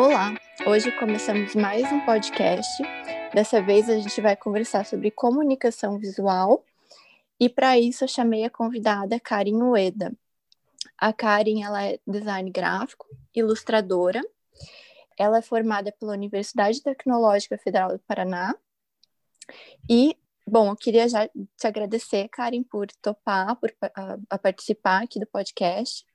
Olá! 0.00 0.34
Hoje 0.66 0.90
começamos 0.92 1.54
mais 1.54 1.92
um 1.92 2.00
podcast. 2.06 2.82
Dessa 3.34 3.60
vez 3.60 3.86
a 3.86 3.98
gente 3.98 4.18
vai 4.22 4.34
conversar 4.34 4.86
sobre 4.86 5.10
comunicação 5.10 5.98
visual 5.98 6.64
e 7.38 7.50
para 7.50 7.78
isso 7.78 8.04
eu 8.04 8.08
chamei 8.08 8.44
a 8.44 8.48
convidada 8.48 9.20
Karen 9.20 9.62
Ueda. 9.62 10.10
A 10.96 11.12
Karen 11.12 11.62
ela 11.62 11.84
é 11.84 11.98
design 12.06 12.50
gráfico, 12.50 13.06
ilustradora. 13.36 14.22
Ela 15.18 15.36
é 15.36 15.42
formada 15.42 15.92
pela 15.92 16.14
Universidade 16.14 16.82
Tecnológica 16.82 17.58
Federal 17.58 17.90
do 17.90 17.98
Paraná. 17.98 18.54
E, 19.86 20.16
bom, 20.46 20.70
eu 20.70 20.76
queria 20.76 21.10
já 21.10 21.28
te 21.28 21.66
agradecer, 21.66 22.26
Karen, 22.30 22.62
por 22.62 22.86
topar, 23.02 23.54
por 23.56 23.70
a, 23.94 24.16
a 24.30 24.38
participar 24.38 25.02
aqui 25.02 25.20
do 25.20 25.26
podcast. 25.26 26.06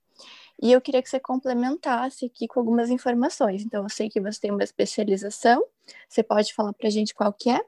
E 0.61 0.71
eu 0.71 0.79
queria 0.79 1.01
que 1.01 1.09
você 1.09 1.19
complementasse 1.19 2.25
aqui 2.25 2.47
com 2.47 2.59
algumas 2.59 2.89
informações. 2.89 3.63
Então, 3.63 3.83
eu 3.83 3.89
sei 3.89 4.09
que 4.09 4.21
você 4.21 4.39
tem 4.39 4.51
uma 4.51 4.63
especialização, 4.63 5.63
você 6.07 6.23
pode 6.23 6.53
falar 6.53 6.73
para 6.73 6.87
a 6.87 6.91
gente 6.91 7.13
qual 7.13 7.33
que 7.33 7.49
é? 7.49 7.59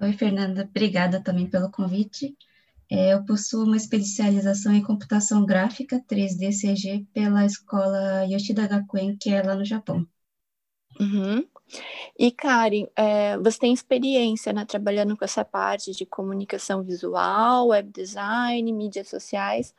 Oi, 0.00 0.12
Fernanda, 0.12 0.62
obrigada 0.68 1.22
também 1.22 1.48
pelo 1.48 1.70
convite. 1.70 2.36
É, 2.90 3.14
eu 3.14 3.24
possuo 3.24 3.64
uma 3.64 3.76
especialização 3.76 4.74
em 4.74 4.82
computação 4.82 5.46
gráfica 5.46 6.02
3D 6.06 6.50
CG 6.50 7.06
pela 7.14 7.46
escola 7.46 8.24
Yoshida 8.26 8.66
Gakuen, 8.66 9.16
que 9.16 9.30
é 9.30 9.42
lá 9.42 9.54
no 9.54 9.64
Japão. 9.64 10.06
Uhum. 11.00 11.46
E, 12.18 12.30
Karen, 12.30 12.86
é, 12.94 13.38
você 13.38 13.58
tem 13.58 13.72
experiência 13.72 14.52
né, 14.52 14.64
trabalhando 14.66 15.16
com 15.16 15.24
essa 15.24 15.44
parte 15.44 15.92
de 15.92 16.04
comunicação 16.04 16.82
visual, 16.82 17.68
web 17.68 17.90
design, 17.90 18.70
mídias 18.72 19.08
sociais 19.08 19.74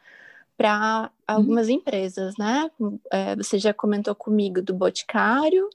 para 0.58 1.12
algumas 1.28 1.68
uhum. 1.68 1.76
empresas, 1.76 2.36
né? 2.38 2.70
É, 3.12 3.36
você 3.36 3.58
já 3.58 3.73
comentou 3.73 4.14
comigo 4.14 4.62
do 4.62 4.73
Boticário, 4.73 5.68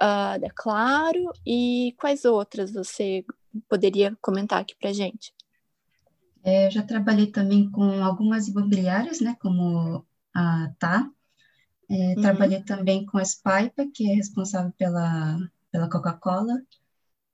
uh, 0.00 0.40
da 0.40 0.50
Claro, 0.54 1.32
e 1.46 1.94
quais 1.98 2.24
outras 2.24 2.72
você 2.72 3.24
poderia 3.68 4.16
comentar 4.20 4.60
aqui 4.60 4.74
para 4.78 4.92
gente? 4.92 5.32
É, 6.44 6.66
eu 6.66 6.70
já 6.70 6.82
trabalhei 6.82 7.26
também 7.26 7.70
com 7.70 8.02
algumas 8.02 8.48
imobiliárias, 8.48 9.20
né? 9.20 9.36
Como 9.40 10.04
a 10.34 10.70
Tá. 10.78 11.10
É, 11.90 12.14
uhum. 12.14 12.22
Trabalhei 12.22 12.62
também 12.62 13.06
com 13.06 13.18
a 13.18 13.24
Spaipa, 13.24 13.86
que 13.92 14.10
é 14.10 14.14
responsável 14.14 14.72
pela, 14.76 15.38
pela 15.72 15.88
Coca-Cola. 15.88 16.60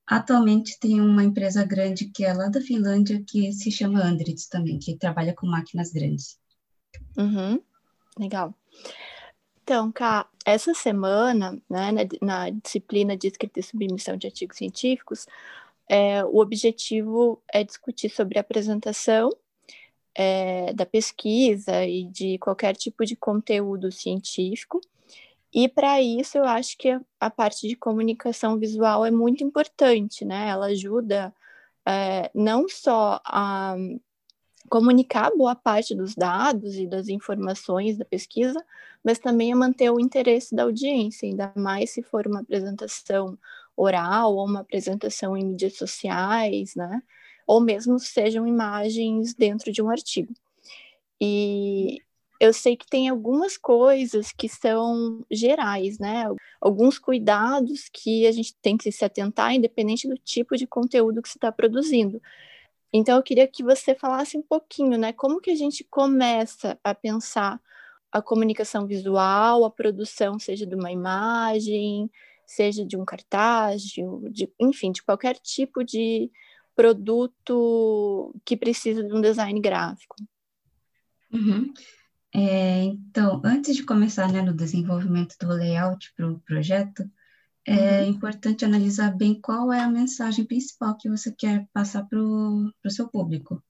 Atualmente 0.07 0.79
tem 0.79 1.01
uma 1.01 1.25
empresa 1.25 1.65
grande 1.65 2.11
que 2.11 2.25
é 2.25 2.33
lá 2.33 2.49
da 2.49 2.61
Finlândia, 2.61 3.23
que 3.27 3.53
se 3.53 3.71
chama 3.71 4.05
Andritz 4.05 4.47
também, 4.49 4.79
que 4.79 4.97
trabalha 4.97 5.35
com 5.35 5.47
máquinas 5.47 5.91
grandes. 5.91 6.39
Uhum. 7.17 7.61
Legal. 8.19 8.55
Então, 9.63 9.91
Cá, 9.91 10.29
essa 10.45 10.75
semana, 10.75 11.59
né, 11.71 11.91
na, 11.91 12.03
na, 12.21 12.51
disciplina 12.51 13.17
de 13.17 13.29
escrita 13.29 13.61
e 13.61 13.63
submissão 13.63 14.17
de 14.17 14.27
artigos 14.27 14.59
científicos, 14.59 15.27
é, 15.89 16.25
o 16.25 16.39
objetivo 16.39 17.43
é 17.53 17.65
discutir 17.65 18.11
sobre 18.11 18.39
a 18.39 18.43
apresentação 18.43 19.31
é, 20.15 20.73
da 20.75 20.87
pesquisa 20.87 21.85
e 21.85 22.05
de 22.05 22.39
qualquer 22.39 22.77
tipo 22.77 23.05
de 23.05 23.17
conteúdo 23.17 23.91
científico. 23.91 24.81
E 25.53 25.69
para 25.69 26.01
isso, 26.03 26.39
eu 26.39 26.45
acho 26.45 26.77
que 26.77 26.91
a, 26.91 27.01
a, 27.21 27.31
parte 27.31 27.69
de 27.69 27.77
comunicação 27.77 28.59
visual 28.59 29.07
é 29.07 29.11
muito 29.11 29.45
importante, 29.45 30.25
né? 30.25 30.49
Ela 30.49 30.67
ajuda 30.67 31.35
é, 31.87 32.31
não 32.35 32.69
só 32.69 33.21
a 33.25 33.77
comunicar 34.69 35.31
boa 35.37 35.55
parte 35.55 35.95
dos 35.95 36.15
dados 36.15 36.77
e 36.77 36.87
das 36.87 37.09
informações 37.09 37.97
da 37.99 38.05
pesquisa, 38.05 38.65
mas 39.03 39.19
também 39.19 39.53
a 39.53 39.57
manter 39.57 39.91
o 39.91 40.01
interesse 40.01 40.55
da 40.55 40.65
audiência, 40.65 41.29
ainda 41.29 41.53
mais 41.57 41.91
se 41.91 42.03
for 42.03 42.27
uma 42.27 42.41
apresentação 42.41 43.39
oral 43.77 44.35
ou 44.35 44.47
uma 44.47 44.61
apresentação 44.61 45.37
em 45.37 45.45
mídias 45.45 45.77
sociais, 45.77 46.75
né? 46.75 47.03
Ou 47.47 47.61
mesmo 47.61 47.99
sejam 47.99 48.47
imagens 48.47 49.35
dentro 49.35 49.71
de 49.71 49.83
um 49.83 49.91
artigo. 49.91 50.33
E 51.21 51.99
eu 52.41 52.53
sei 52.53 52.77
que 52.77 52.87
tem 52.87 53.09
algumas 53.09 53.57
coisas 53.57 54.33
que 54.33 54.49
são 54.49 55.25
gerais, 55.31 55.99
né? 55.99 56.25
Alguns 56.61 56.99
cuidados 56.99 57.89
que 57.93 58.27
a 58.27 58.33
gente 58.33 58.55
tem 58.57 58.77
que 58.77 58.91
se 58.91 59.05
atentar, 59.05 59.55
independente 59.55 60.09
do 60.09 60.17
tipo 60.17 60.57
de 60.57 60.67
conteúdo 60.67 61.23
que 61.23 61.29
você 61.29 61.39
está 61.39 61.53
produzindo. 61.53 62.21
Então, 62.97 63.17
eu 63.17 63.23
queria 63.25 63.49
que 63.49 63.65
você 63.65 63.93
falasse 63.93 64.39
um 64.39 64.43
pouquinho, 64.43 64.97
né? 64.97 65.13
Como 65.13 65.41
que 65.41 65.51
a 65.51 65.55
gente 65.57 65.83
começa 65.83 66.79
a 66.85 66.95
pensar 66.95 67.61
a 68.13 68.23
comunicação 68.23 68.87
visual, 68.87 69.65
a 69.65 69.71
produção, 69.71 70.39
seja 70.39 70.65
de 70.65 70.77
uma 70.77 70.93
imagem, 70.93 72.09
seja 72.47 72.87
de 72.87 72.97
um 72.97 73.05
cartaz, 73.05 73.83
de, 73.83 74.03
de, 74.31 74.49
enfim, 74.61 74.93
de 74.93 75.03
qualquer 75.03 75.35
tipo 75.41 75.83
de 75.83 76.31
produto 76.77 78.33
que 78.45 78.57
precisa 78.57 79.03
de 79.03 79.13
um 79.13 79.21
design 79.21 79.61
gráfico. 79.61 80.15
Uhum. 81.33 81.75
É, 82.33 82.85
então, 82.85 83.43
antes 83.45 83.75
de 83.75 83.83
começar 83.83 84.31
né, 84.31 84.41
no 84.41 84.55
desenvolvimento 84.55 85.35
do 85.41 85.49
layout 85.49 86.13
para 86.17 86.31
o 86.31 86.39
projeto, 86.39 87.11
é 87.67 88.03
uhum. 88.03 88.09
importante 88.11 88.65
analisar 88.65 89.17
bem 89.17 89.41
qual 89.41 89.73
é 89.73 89.81
a 89.81 89.91
mensagem 89.91 90.45
principal 90.45 90.97
que 90.97 91.09
você 91.09 91.33
quer 91.33 91.67
passar 91.73 92.05
para 92.05 92.21
o 92.21 92.73
seu 92.91 93.09
público. 93.09 93.63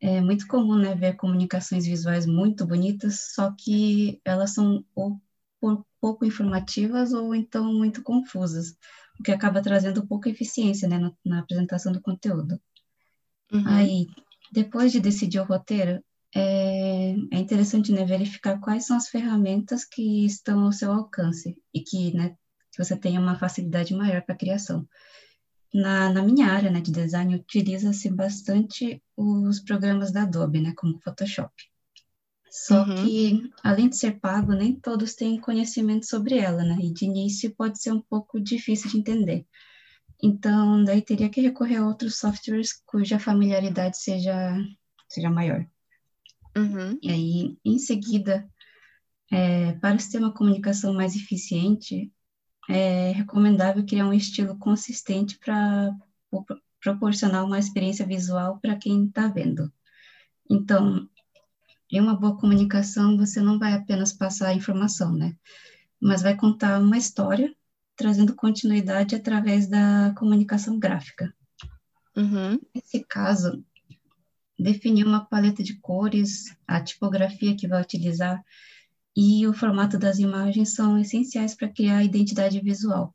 É 0.00 0.20
muito 0.20 0.46
comum 0.46 0.76
né, 0.76 0.94
ver 0.94 1.16
comunicações 1.16 1.86
visuais 1.86 2.26
muito 2.26 2.66
bonitas, 2.66 3.32
só 3.34 3.52
que 3.52 4.20
elas 4.24 4.54
são 4.54 4.84
ou 4.94 5.20
pouco 6.00 6.24
informativas 6.24 7.12
ou 7.12 7.34
então 7.34 7.72
muito 7.72 8.02
confusas, 8.02 8.76
o 9.18 9.22
que 9.22 9.32
acaba 9.32 9.62
trazendo 9.62 10.06
pouca 10.06 10.28
eficiência 10.28 10.88
né, 10.88 10.98
na, 10.98 11.12
na 11.24 11.40
apresentação 11.40 11.92
do 11.92 12.00
conteúdo. 12.00 12.60
Uhum. 13.52 13.66
Aí, 13.66 14.06
depois 14.52 14.92
de 14.92 15.00
decidir 15.00 15.40
o 15.40 15.44
roteiro, 15.44 16.02
é, 16.34 17.14
é 17.32 17.38
interessante 17.38 17.92
né, 17.92 18.04
verificar 18.04 18.60
quais 18.60 18.86
são 18.86 18.96
as 18.96 19.08
ferramentas 19.08 19.84
que 19.84 20.26
estão 20.26 20.64
ao 20.64 20.72
seu 20.72 20.92
alcance 20.92 21.56
e 21.74 21.80
que 21.80 22.14
né, 22.14 22.36
que 22.76 22.84
você 22.84 22.94
tenha 22.94 23.18
uma 23.18 23.38
facilidade 23.38 23.94
maior 23.94 24.20
para 24.22 24.34
a 24.34 24.38
criação. 24.38 24.86
Na, 25.72 26.12
na, 26.12 26.22
minha 26.22 26.46
área 26.46 26.70
né, 26.70 26.80
de 26.80 26.92
design, 26.92 27.34
utiliza-se 27.34 28.10
bastante 28.10 29.02
os 29.16 29.60
programas 29.60 30.12
da 30.12 30.22
Adobe, 30.22 30.60
né, 30.60 30.74
como 30.76 31.00
Photoshop. 31.00 31.52
Só 32.50 32.84
uhum. 32.84 33.04
que, 33.04 33.50
além 33.62 33.88
de 33.88 33.96
ser 33.96 34.20
pago, 34.20 34.52
nem 34.52 34.74
todos 34.74 35.14
têm 35.14 35.40
conhecimento 35.40 36.06
sobre 36.06 36.38
ela, 36.38 36.62
né? 36.62 36.78
E 36.80 36.90
de 36.90 37.04
início 37.04 37.54
pode 37.54 37.82
ser 37.82 37.92
um 37.92 38.00
pouco 38.00 38.40
difícil 38.40 38.90
de 38.90 38.98
entender. 38.98 39.46
Então, 40.22 40.82
daí 40.82 41.02
teria 41.02 41.28
que 41.28 41.40
recorrer 41.40 41.76
a 41.76 41.86
outros 41.86 42.16
softwares 42.18 42.72
cuja 42.86 43.18
familiaridade 43.18 43.98
seja, 43.98 44.56
seja 45.06 45.28
maior. 45.28 45.66
Uhum. 46.56 46.98
E 47.02 47.10
aí, 47.10 47.58
em 47.62 47.78
seguida, 47.78 48.48
é, 49.30 49.72
para 49.72 49.98
ter 49.98 50.18
uma 50.18 50.32
comunicação 50.32 50.94
mais 50.94 51.14
eficiente, 51.14 52.10
é 52.68 53.12
recomendável 53.12 53.84
criar 53.84 54.06
um 54.06 54.12
estilo 54.12 54.56
consistente 54.58 55.38
para 55.38 55.94
proporcionar 56.80 57.44
uma 57.44 57.58
experiência 57.58 58.06
visual 58.06 58.58
para 58.60 58.76
quem 58.76 59.06
está 59.06 59.28
vendo. 59.28 59.72
Então, 60.50 61.08
em 61.90 62.00
uma 62.00 62.14
boa 62.14 62.36
comunicação, 62.36 63.16
você 63.16 63.40
não 63.40 63.58
vai 63.58 63.74
apenas 63.74 64.12
passar 64.12 64.48
a 64.48 64.54
informação, 64.54 65.12
né? 65.12 65.36
Mas 66.00 66.22
vai 66.22 66.36
contar 66.36 66.80
uma 66.80 66.98
história, 66.98 67.54
trazendo 67.96 68.34
continuidade 68.34 69.14
através 69.14 69.66
da 69.68 70.12
comunicação 70.16 70.78
gráfica. 70.78 71.32
Uhum. 72.16 72.58
Nesse 72.74 73.04
caso, 73.04 73.64
definir 74.58 75.06
uma 75.06 75.24
paleta 75.24 75.62
de 75.62 75.74
cores, 75.74 76.56
a 76.66 76.80
tipografia 76.80 77.56
que 77.56 77.68
vai 77.68 77.80
utilizar 77.82 78.42
e 79.16 79.46
o 79.46 79.54
formato 79.54 79.98
das 79.98 80.18
imagens 80.18 80.74
são 80.74 80.98
essenciais 80.98 81.54
para 81.54 81.72
criar 81.72 81.98
a 81.98 82.04
identidade 82.04 82.60
visual. 82.60 83.14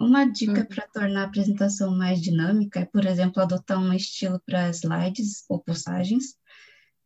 Uma 0.00 0.24
dica 0.24 0.60
uhum. 0.60 0.66
para 0.66 0.88
tornar 0.88 1.22
a 1.22 1.26
apresentação 1.26 1.96
mais 1.96 2.20
dinâmica 2.20 2.80
é, 2.80 2.84
por 2.84 3.06
exemplo, 3.06 3.40
adotar 3.40 3.78
um 3.78 3.92
estilo 3.92 4.42
para 4.44 4.68
slides 4.70 5.44
ou 5.48 5.60
postagens 5.60 6.34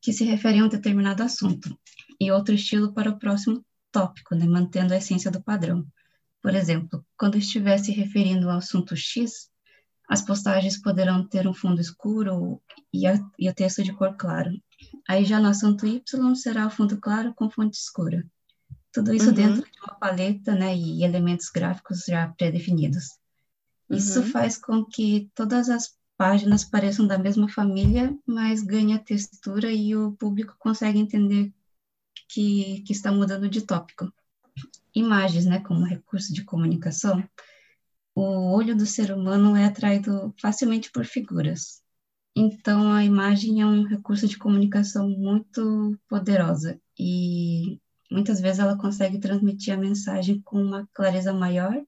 que 0.01 0.13
se 0.13 0.25
referem 0.25 0.61
a 0.61 0.65
um 0.65 0.69
determinado 0.69 1.23
assunto, 1.23 1.77
e 2.21 2.31
outro 2.31 2.55
estilo 2.55 2.95
para 2.95 3.11
o 3.11 3.19
próximo 3.19 3.65
tópico, 3.93 4.35
né, 4.35 4.47
mantendo 4.47 4.95
a 4.95 4.97
essência 4.97 5.31
do 5.31 5.43
padrão. 5.43 5.87
Por 6.41 6.55
exemplo, 6.55 7.05
quando 7.17 7.37
estiver 7.37 7.79
se 7.79 7.93
referindo 7.93 8.49
ao 8.49 8.59
assunto 8.59 8.97
X, 8.97 9.51
as 10.09 10.23
postagens 10.23 10.81
poderão 10.81 11.27
ter 11.27 11.47
um 11.47 11.55
fundo 11.55 11.81
escuro 11.81 12.61
e, 12.93 13.07
a, 13.07 13.15
e 13.39 13.49
o 13.49 13.55
texto 13.55 13.83
de 13.83 13.93
cor 13.93 14.17
claro, 14.17 14.51
Aí 15.09 15.25
já 15.25 15.41
no 15.41 15.49
assunto 15.49 15.87
Y 15.87 16.35
será 16.35 16.67
o 16.67 16.71
fundo 16.71 16.99
claro 16.99 17.35
com 17.35 17.51
fonte 17.51 17.79
escura. 17.79 18.25
Tudo 18.93 19.13
isso 19.13 19.29
uhum. 19.29 19.35
dentro 19.35 19.63
de 19.63 19.81
uma 19.81 19.95
paleta, 19.95 20.55
né, 20.55 20.77
e 20.77 21.03
elementos 21.03 21.49
gráficos 21.51 22.05
já 22.07 22.29
pré-definidos. 22.29 23.19
Isso 23.91 24.21
uhum. 24.21 24.27
faz 24.27 24.57
com 24.57 24.85
que 24.85 25.31
todas 25.35 25.69
as 25.69 25.97
páginas 26.17 26.65
pareçam 26.65 27.07
da 27.07 27.19
mesma 27.19 27.49
família, 27.49 28.17
mas 28.27 28.63
ganha 28.63 28.99
textura 28.99 29.71
e 29.73 29.95
o 29.97 30.13
público 30.13 30.55
consegue 30.59 30.99
entender 30.99 31.53
que, 32.29 32.83
que 32.83 32.93
está 32.93 33.11
mudando 33.13 33.49
de 33.49 33.63
tópico. 33.63 34.13
imagens, 34.95 35.47
né, 35.47 35.61
como 35.61 35.85
recurso 35.85 36.33
de 36.35 36.45
comunicação, 36.45 37.23
o 38.20 38.53
olho 38.53 38.75
do 38.75 38.85
ser 38.85 39.12
humano 39.12 39.56
é 39.56 39.65
atraído 39.65 40.35
facilmente 40.41 40.91
por 40.91 41.05
figuras. 41.05 41.81
Então, 42.35 42.91
a 42.93 43.05
imagem 43.05 43.61
é 43.61 43.67
um 43.67 43.85
recurso 43.85 44.26
de 44.26 44.37
comunicação 44.37 45.09
muito 45.09 45.97
poderosa 46.09 46.81
e 46.99 47.81
muitas 48.11 48.41
vezes 48.41 48.59
ela 48.59 48.76
consegue 48.76 49.20
transmitir 49.20 49.73
a 49.73 49.76
mensagem 49.76 50.41
com 50.43 50.61
uma 50.61 50.88
clareza 50.93 51.32
maior 51.32 51.81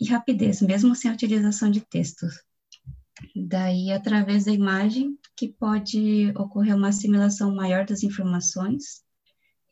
e 0.00 0.06
rapidez, 0.06 0.60
mesmo 0.60 0.92
sem 0.94 1.08
a 1.08 1.14
utilização 1.14 1.70
de 1.70 1.82
textos. 1.82 2.34
Daí, 3.36 3.92
através 3.92 4.46
da 4.46 4.52
imagem, 4.52 5.16
que 5.36 5.52
pode 5.52 6.32
ocorrer 6.36 6.74
uma 6.74 6.88
assimilação 6.88 7.54
maior 7.54 7.86
das 7.86 8.02
informações 8.02 9.04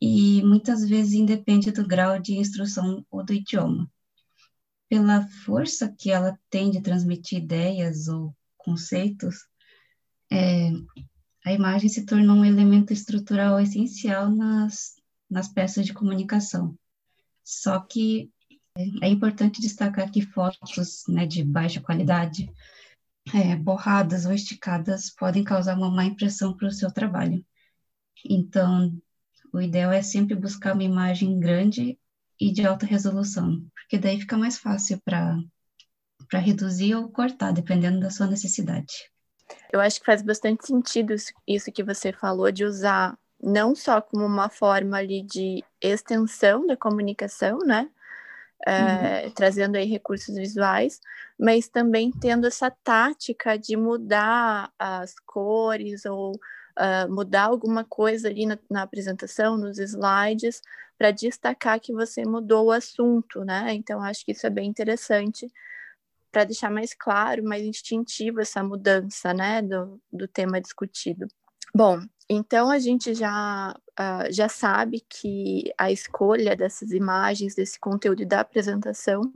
e 0.00 0.42
muitas 0.44 0.88
vezes 0.88 1.14
independe 1.14 1.72
do 1.72 1.84
grau 1.84 2.20
de 2.20 2.34
instrução 2.34 3.04
ou 3.10 3.24
do 3.24 3.32
idioma 3.32 3.90
pela 4.92 5.26
força 5.26 5.88
que 5.88 6.10
ela 6.10 6.38
tem 6.50 6.70
de 6.70 6.82
transmitir 6.82 7.38
ideias 7.38 8.08
ou 8.08 8.36
conceitos, 8.58 9.46
é, 10.30 10.68
a 11.46 11.50
imagem 11.50 11.88
se 11.88 12.04
tornou 12.04 12.36
um 12.36 12.44
elemento 12.44 12.92
estrutural 12.92 13.58
essencial 13.58 14.30
nas, 14.30 14.96
nas 15.30 15.48
peças 15.48 15.86
de 15.86 15.94
comunicação. 15.94 16.78
Só 17.42 17.80
que 17.80 18.30
é 19.00 19.08
importante 19.08 19.62
destacar 19.62 20.10
que 20.10 20.20
fotos 20.20 21.04
né, 21.08 21.24
de 21.24 21.42
baixa 21.42 21.80
qualidade, 21.80 22.52
é, 23.32 23.56
borradas 23.56 24.26
ou 24.26 24.34
esticadas, 24.34 25.08
podem 25.08 25.42
causar 25.42 25.74
uma 25.74 25.90
má 25.90 26.04
impressão 26.04 26.54
para 26.54 26.68
o 26.68 26.70
seu 26.70 26.92
trabalho. 26.92 27.42
Então, 28.28 28.94
o 29.54 29.58
ideal 29.58 29.90
é 29.90 30.02
sempre 30.02 30.36
buscar 30.36 30.74
uma 30.74 30.84
imagem 30.84 31.40
grande 31.40 31.98
e 32.42 32.52
de 32.52 32.66
alta 32.66 32.84
resolução, 32.84 33.64
porque 33.74 33.98
daí 33.98 34.18
fica 34.18 34.36
mais 34.36 34.58
fácil 34.58 35.00
para 35.04 35.36
para 36.28 36.40
reduzir 36.40 36.94
ou 36.94 37.10
cortar, 37.10 37.52
dependendo 37.52 38.00
da 38.00 38.08
sua 38.08 38.26
necessidade. 38.26 39.10
Eu 39.70 39.80
acho 39.80 40.00
que 40.00 40.06
faz 40.06 40.22
bastante 40.22 40.66
sentido 40.66 41.14
isso 41.46 41.72
que 41.72 41.82
você 41.82 42.10
falou 42.10 42.50
de 42.50 42.64
usar 42.64 43.18
não 43.42 43.74
só 43.74 44.00
como 44.00 44.24
uma 44.24 44.48
forma 44.48 44.96
ali 44.96 45.22
de 45.22 45.62
extensão 45.80 46.66
da 46.66 46.76
comunicação, 46.76 47.58
né? 47.58 47.90
É, 48.66 49.26
uhum. 49.26 49.32
trazendo 49.32 49.76
aí 49.76 49.84
recursos 49.84 50.36
visuais, 50.36 51.00
mas 51.38 51.68
também 51.68 52.12
tendo 52.12 52.46
essa 52.46 52.70
tática 52.70 53.58
de 53.58 53.76
mudar 53.76 54.72
as 54.78 55.16
cores 55.26 56.06
ou 56.06 56.32
uh, 56.78 57.12
mudar 57.12 57.44
alguma 57.44 57.84
coisa 57.84 58.28
ali 58.28 58.46
na, 58.46 58.58
na 58.70 58.82
apresentação, 58.82 59.56
nos 59.56 59.78
slides, 59.78 60.60
para 60.98 61.10
destacar 61.10 61.80
que 61.80 61.92
você 61.92 62.24
mudou 62.24 62.66
o 62.66 62.72
assunto, 62.72 63.44
né? 63.44 63.72
Então, 63.74 64.02
acho 64.02 64.24
que 64.24 64.32
isso 64.32 64.46
é 64.46 64.50
bem 64.50 64.68
interessante 64.68 65.50
para 66.30 66.44
deixar 66.44 66.70
mais 66.70 66.94
claro, 66.94 67.44
mais 67.44 67.62
instintivo 67.62 68.40
essa 68.40 68.64
mudança, 68.64 69.34
né, 69.34 69.60
do, 69.60 70.00
do 70.10 70.26
tema 70.26 70.60
discutido. 70.60 71.28
Bom, 71.74 72.00
então 72.28 72.70
a 72.70 72.78
gente 72.78 73.14
já, 73.14 73.76
uh, 74.00 74.32
já 74.32 74.48
sabe 74.48 75.04
que 75.08 75.72
a 75.76 75.92
escolha 75.92 76.56
dessas 76.56 76.90
imagens, 76.92 77.54
desse 77.54 77.78
conteúdo 77.78 78.22
e 78.22 78.26
da 78.26 78.40
apresentação, 78.40 79.32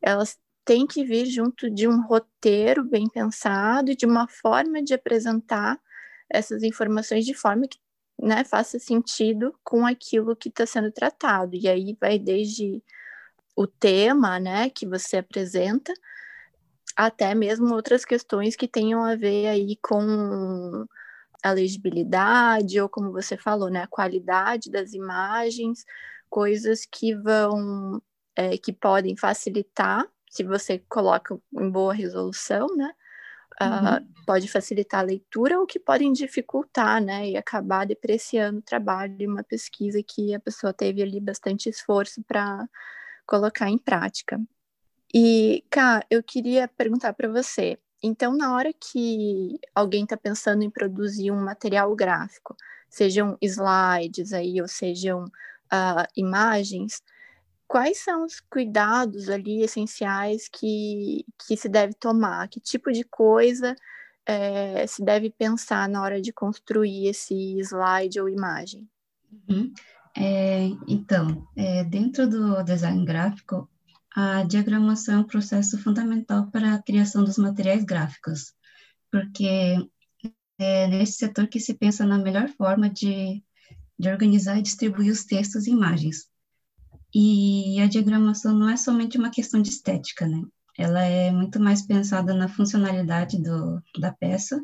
elas 0.00 0.38
têm 0.64 0.86
que 0.86 1.04
vir 1.04 1.26
junto 1.26 1.68
de 1.68 1.86
um 1.86 2.02
roteiro 2.02 2.84
bem 2.84 3.08
pensado 3.08 3.90
e 3.90 3.96
de 3.96 4.06
uma 4.06 4.26
forma 4.26 4.82
de 4.82 4.94
apresentar 4.94 5.78
essas 6.32 6.62
informações 6.62 7.24
de 7.24 7.34
forma 7.34 7.68
que 7.68 7.78
né, 8.18 8.44
faça 8.44 8.78
sentido 8.78 9.54
com 9.62 9.86
aquilo 9.86 10.36
que 10.36 10.48
está 10.48 10.64
sendo 10.64 10.90
tratado. 10.90 11.54
E 11.54 11.68
aí 11.68 11.96
vai 12.00 12.18
desde 12.18 12.82
o 13.54 13.66
tema 13.66 14.40
né, 14.40 14.70
que 14.70 14.86
você 14.86 15.18
apresenta, 15.18 15.92
até 16.96 17.34
mesmo 17.34 17.74
outras 17.74 18.04
questões 18.04 18.56
que 18.56 18.68
tenham 18.68 19.02
a 19.04 19.14
ver 19.14 19.48
aí 19.48 19.76
com 19.82 20.86
a 21.42 21.52
legibilidade, 21.52 22.80
ou 22.80 22.88
como 22.88 23.12
você 23.12 23.36
falou, 23.36 23.68
né, 23.68 23.82
a 23.82 23.88
qualidade 23.88 24.70
das 24.70 24.92
imagens, 24.92 25.84
coisas 26.30 26.86
que 26.86 27.14
vão, 27.14 28.00
é, 28.36 28.56
que 28.56 28.72
podem 28.72 29.16
facilitar, 29.16 30.06
se 30.30 30.44
você 30.44 30.78
coloca 30.88 31.38
em 31.52 31.70
boa 31.70 31.92
resolução, 31.92 32.68
né, 32.76 32.94
uh, 33.68 34.24
pode 34.24 34.48
facilitar 34.48 35.00
a 35.00 35.04
leitura 35.04 35.58
ou 35.58 35.66
que 35.66 35.78
podem 35.78 36.12
dificultar, 36.12 37.02
né, 37.02 37.30
e 37.30 37.36
acabar 37.36 37.86
depreciando 37.86 38.58
o 38.58 38.62
trabalho 38.62 39.16
de 39.16 39.26
uma 39.26 39.42
pesquisa 39.42 40.02
que 40.02 40.34
a 40.34 40.40
pessoa 40.40 40.72
teve 40.72 41.02
ali 41.02 41.20
bastante 41.20 41.68
esforço 41.68 42.22
para 42.22 42.68
colocar 43.26 43.68
em 43.68 43.78
prática. 43.78 44.40
E, 45.14 45.64
Cá, 45.70 46.04
eu 46.10 46.22
queria 46.22 46.66
perguntar 46.68 47.12
para 47.12 47.28
você, 47.28 47.78
então, 48.02 48.36
na 48.36 48.54
hora 48.54 48.72
que 48.72 49.60
alguém 49.74 50.02
está 50.02 50.16
pensando 50.16 50.62
em 50.64 50.70
produzir 50.70 51.30
um 51.30 51.40
material 51.40 51.94
gráfico, 51.94 52.56
sejam 52.88 53.38
slides 53.40 54.32
aí, 54.32 54.60
ou 54.60 54.66
sejam 54.66 55.24
uh, 55.24 56.06
imagens, 56.16 57.00
quais 57.72 58.04
são 58.04 58.26
os 58.26 58.38
cuidados 58.38 59.30
ali 59.30 59.62
essenciais 59.62 60.46
que, 60.46 61.24
que 61.46 61.56
se 61.56 61.70
deve 61.70 61.94
tomar? 61.94 62.46
Que 62.48 62.60
tipo 62.60 62.92
de 62.92 63.02
coisa 63.02 63.74
é, 64.26 64.86
se 64.86 65.02
deve 65.02 65.30
pensar 65.30 65.88
na 65.88 66.02
hora 66.02 66.20
de 66.20 66.34
construir 66.34 67.06
esse 67.06 67.34
slide 67.60 68.20
ou 68.20 68.28
imagem? 68.28 68.86
Uhum. 69.48 69.72
É, 70.14 70.66
então, 70.86 71.48
é, 71.56 71.82
dentro 71.84 72.28
do 72.28 72.62
design 72.62 73.06
gráfico, 73.06 73.66
a 74.14 74.42
diagramação 74.42 75.14
é 75.14 75.18
um 75.20 75.24
processo 75.24 75.78
fundamental 75.78 76.50
para 76.50 76.74
a 76.74 76.82
criação 76.82 77.24
dos 77.24 77.38
materiais 77.38 77.84
gráficos, 77.84 78.52
porque 79.10 79.78
é 80.58 80.88
nesse 80.88 81.14
setor 81.14 81.46
que 81.46 81.58
se 81.58 81.72
pensa 81.72 82.04
na 82.04 82.18
melhor 82.18 82.50
forma 82.50 82.90
de, 82.90 83.42
de 83.98 84.10
organizar 84.10 84.58
e 84.58 84.62
distribuir 84.62 85.10
os 85.10 85.24
textos 85.24 85.66
e 85.66 85.70
imagens. 85.70 86.30
E 87.14 87.78
a 87.80 87.86
diagramação 87.86 88.54
não 88.54 88.68
é 88.68 88.76
somente 88.76 89.18
uma 89.18 89.30
questão 89.30 89.60
de 89.60 89.68
estética, 89.68 90.26
né? 90.26 90.42
Ela 90.78 91.02
é 91.02 91.30
muito 91.30 91.60
mais 91.60 91.82
pensada 91.82 92.32
na 92.32 92.48
funcionalidade 92.48 93.42
do, 93.42 93.82
da 93.98 94.10
peça, 94.10 94.58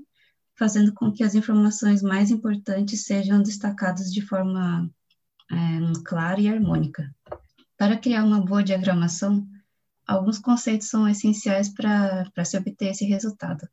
fazendo 0.57 0.93
com 0.95 1.13
que 1.13 1.23
as 1.23 1.35
informações 1.35 2.03
mais 2.03 2.31
importantes 2.31 3.05
sejam 3.05 3.43
destacadas 3.43 4.11
de 4.11 4.23
forma 4.23 4.91
é, 5.51 5.57
clara 6.05 6.41
e 6.41 6.49
harmônica. 6.49 7.15
Para 7.77 7.99
criar 7.99 8.25
uma 8.25 8.41
boa 8.41 8.65
diagramação, 8.65 9.47
alguns 10.07 10.39
conceitos 10.39 10.89
são 10.89 11.07
essenciais 11.07 11.69
para 11.69 12.45
se 12.45 12.57
obter 12.57 12.87
esse 12.89 13.05
resultado, 13.05 13.69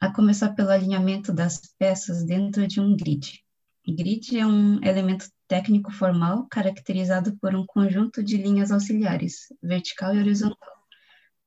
a 0.00 0.12
começar 0.12 0.50
pelo 0.54 0.70
alinhamento 0.70 1.32
das 1.32 1.60
peças 1.78 2.24
dentro 2.24 2.66
de 2.66 2.80
um 2.80 2.96
grid. 2.96 3.44
Grid 3.86 4.38
é 4.38 4.46
um 4.46 4.82
elemento 4.84 5.28
técnico 5.50 5.90
formal 5.90 6.46
caracterizado 6.48 7.36
por 7.38 7.56
um 7.56 7.66
conjunto 7.66 8.22
de 8.22 8.36
linhas 8.36 8.70
auxiliares, 8.70 9.48
vertical 9.60 10.14
e 10.14 10.20
horizontal, 10.20 10.72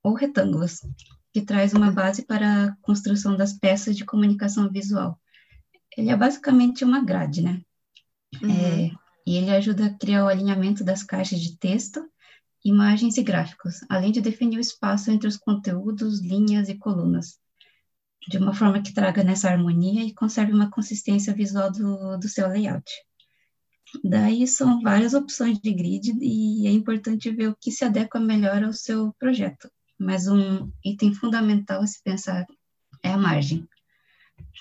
ou 0.04 0.14
retângulos, 0.14 0.82
que 1.32 1.42
traz 1.42 1.74
uma 1.74 1.90
base 1.90 2.26
para 2.26 2.66
a 2.66 2.76
construção 2.82 3.38
das 3.38 3.54
peças 3.54 3.96
de 3.96 4.04
comunicação 4.04 4.70
visual. 4.70 5.18
Ele 5.98 6.10
é 6.10 6.18
basicamente 6.18 6.84
uma 6.84 7.02
grade, 7.02 7.42
né? 7.42 7.62
Uhum. 8.42 8.52
É, 8.52 8.92
e 9.26 9.38
ele 9.38 9.52
ajuda 9.52 9.86
a 9.86 9.98
criar 9.98 10.26
o 10.26 10.28
alinhamento 10.28 10.84
das 10.84 11.02
caixas 11.02 11.40
de 11.40 11.58
texto, 11.58 12.06
imagens 12.66 13.16
e 13.18 13.24
gráficos, 13.24 13.86
além 13.90 14.12
de 14.12 14.20
definir 14.20 14.58
o 14.58 14.62
espaço 14.62 15.12
entre 15.12 15.30
os 15.30 15.38
conteúdos, 15.38 16.20
linhas 16.20 16.68
e 16.68 16.76
colunas, 16.76 17.40
de 18.28 18.38
uma 18.38 18.54
forma 18.54 18.82
que 18.82 18.94
traga 18.94 19.24
nessa 19.24 19.50
harmonia 19.50 20.04
e 20.04 20.14
conserve 20.14 20.52
uma 20.52 20.70
consistência 20.70 21.34
visual 21.34 21.72
do, 21.72 22.18
do 22.18 22.28
seu 22.28 22.50
layout. 22.50 22.92
Daí 24.04 24.48
são 24.48 24.82
várias 24.82 25.14
opções 25.14 25.60
de 25.60 25.74
grid 25.74 26.18
e 26.22 26.68
é 26.68 26.72
importante 26.72 27.30
ver 27.32 27.50
o 27.50 27.56
que 27.56 27.72
se 27.72 27.84
adequa 27.84 28.20
melhor 28.20 28.64
ao 28.64 28.74
seu 28.74 29.14
projeto. 29.20 29.70
Mas 30.00 30.28
um 30.28 30.72
item 30.84 31.14
fundamental 31.14 31.82
a 31.82 31.88
se 31.88 32.02
pensar 32.02 32.46
é 33.04 33.12
a 33.12 33.18
margem. 33.18 33.68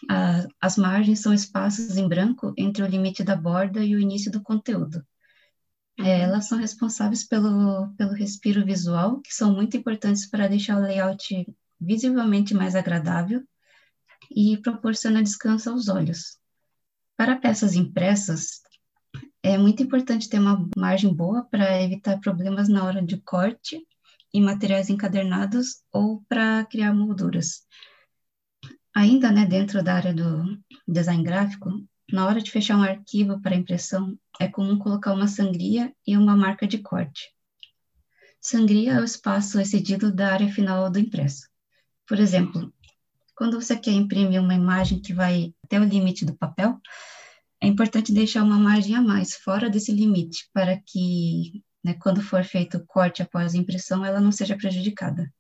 A, 0.09 0.47
as 0.61 0.77
margens 0.77 1.21
são 1.21 1.33
espaços 1.33 1.97
em 1.97 2.09
branco 2.09 2.53
entre 2.57 2.83
o 2.83 2.87
limite 2.87 3.23
da 3.23 3.37
borda 3.37 3.85
e 3.85 3.95
o 3.95 4.01
início 4.01 4.31
do 4.31 4.43
conteúdo. 4.43 5.05
É, 5.99 6.21
elas 6.21 6.49
são 6.49 6.59
responsáveis 6.59 7.25
pelo, 7.25 7.93
pelo 7.97 8.13
respiro 8.13 8.65
visual, 8.65 9.21
que 9.21 9.33
são 9.33 9.55
muito 9.55 9.77
importantes 9.77 10.27
para 10.27 10.49
deixar 10.49 10.79
o 10.79 10.83
layout 10.83 11.47
visivelmente 11.81 12.55
mais 12.55 12.75
agradável 12.75 13.43
e 14.31 14.57
proporciona 14.59 15.23
descanso 15.23 15.71
aos 15.71 15.89
olhos. 15.89 16.39
Para 17.17 17.37
peças 17.37 17.75
impressas, 17.75 18.63
é 19.43 19.59
muito 19.59 19.83
importante 19.83 20.29
ter 20.29 20.39
uma 20.39 20.69
margem 20.77 21.13
boa 21.13 21.45
para 21.45 21.83
evitar 21.83 22.21
problemas 22.21 22.69
na 22.69 22.85
hora 22.85 23.03
de 23.03 23.21
corte 23.21 23.85
em 24.33 24.41
materiais 24.41 24.89
encadernados 24.89 25.83
ou 25.93 26.23
para 26.29 26.65
criar 26.67 26.95
molduras. 26.95 27.67
Ainda 28.95 29.33
né, 29.33 29.45
dentro 29.45 29.83
da 29.83 29.95
área 29.95 30.15
do 30.15 30.59
design 30.87 31.23
gráfico, 31.25 31.71
na 32.13 32.27
hora 32.27 32.41
de 32.41 32.51
fechar 32.51 32.77
um 32.77 32.83
arquivo 32.83 33.41
para 33.41 33.57
impressão, 33.57 34.19
é 34.39 34.47
comum 34.47 34.79
colocar 34.79 35.13
uma 35.13 35.27
sangria 35.27 35.93
e 36.07 36.17
uma 36.17 36.37
marca 36.37 36.67
de 36.67 36.79
corte. 36.79 37.35
Sangria 38.41 38.95
é 38.95 39.01
o 39.01 39.05
espaço 39.05 39.61
excedido 39.61 40.13
da 40.13 40.33
área 40.33 40.53
final 40.53 40.91
do 40.91 40.99
impresso. 40.99 41.49
Por 42.07 42.19
exemplo, 42.19 42.73
quando 43.35 43.61
você 43.61 43.77
quer 43.77 43.93
imprimir 43.93 44.41
uma 44.41 44.55
imagem 44.55 45.01
que 45.01 45.15
vai 45.15 45.55
até 45.65 45.81
o 45.81 45.85
limite 45.85 46.25
do 46.25 46.37
papel, 46.37 46.79
é 47.63 47.69
importante 47.69 48.13
deixar 48.13 48.43
uma 48.43 48.59
margem 48.59 48.97
a 48.97 49.01
mais, 49.01 49.37
fora 49.37 49.71
desse 49.71 49.93
limite, 49.93 50.51
para 50.53 50.77
que, 50.85 51.63
né, 51.83 51.95
quando 51.95 52.21
for 52.21 52.43
feito 52.43 52.77
o 52.77 52.85
corte 52.85 53.23
após 53.23 53.55
a 53.55 53.57
impressão, 53.57 54.05
ela 54.05 54.21
não 54.21 54.33
seja 54.33 54.57
prejudicada. 54.57 55.33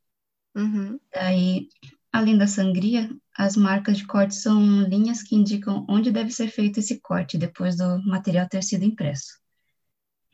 Uhum. 0.54 1.00
Daí, 1.12 1.66
além 2.12 2.38
da 2.38 2.46
sangria, 2.46 3.10
as 3.36 3.56
marcas 3.56 3.98
de 3.98 4.06
corte 4.06 4.36
são 4.36 4.82
linhas 4.82 5.20
que 5.20 5.34
indicam 5.34 5.84
onde 5.88 6.12
deve 6.12 6.30
ser 6.30 6.46
feito 6.46 6.78
esse 6.78 7.00
corte 7.00 7.36
depois 7.36 7.76
do 7.76 8.00
material 8.04 8.48
ter 8.48 8.62
sido 8.62 8.84
impresso. 8.84 9.42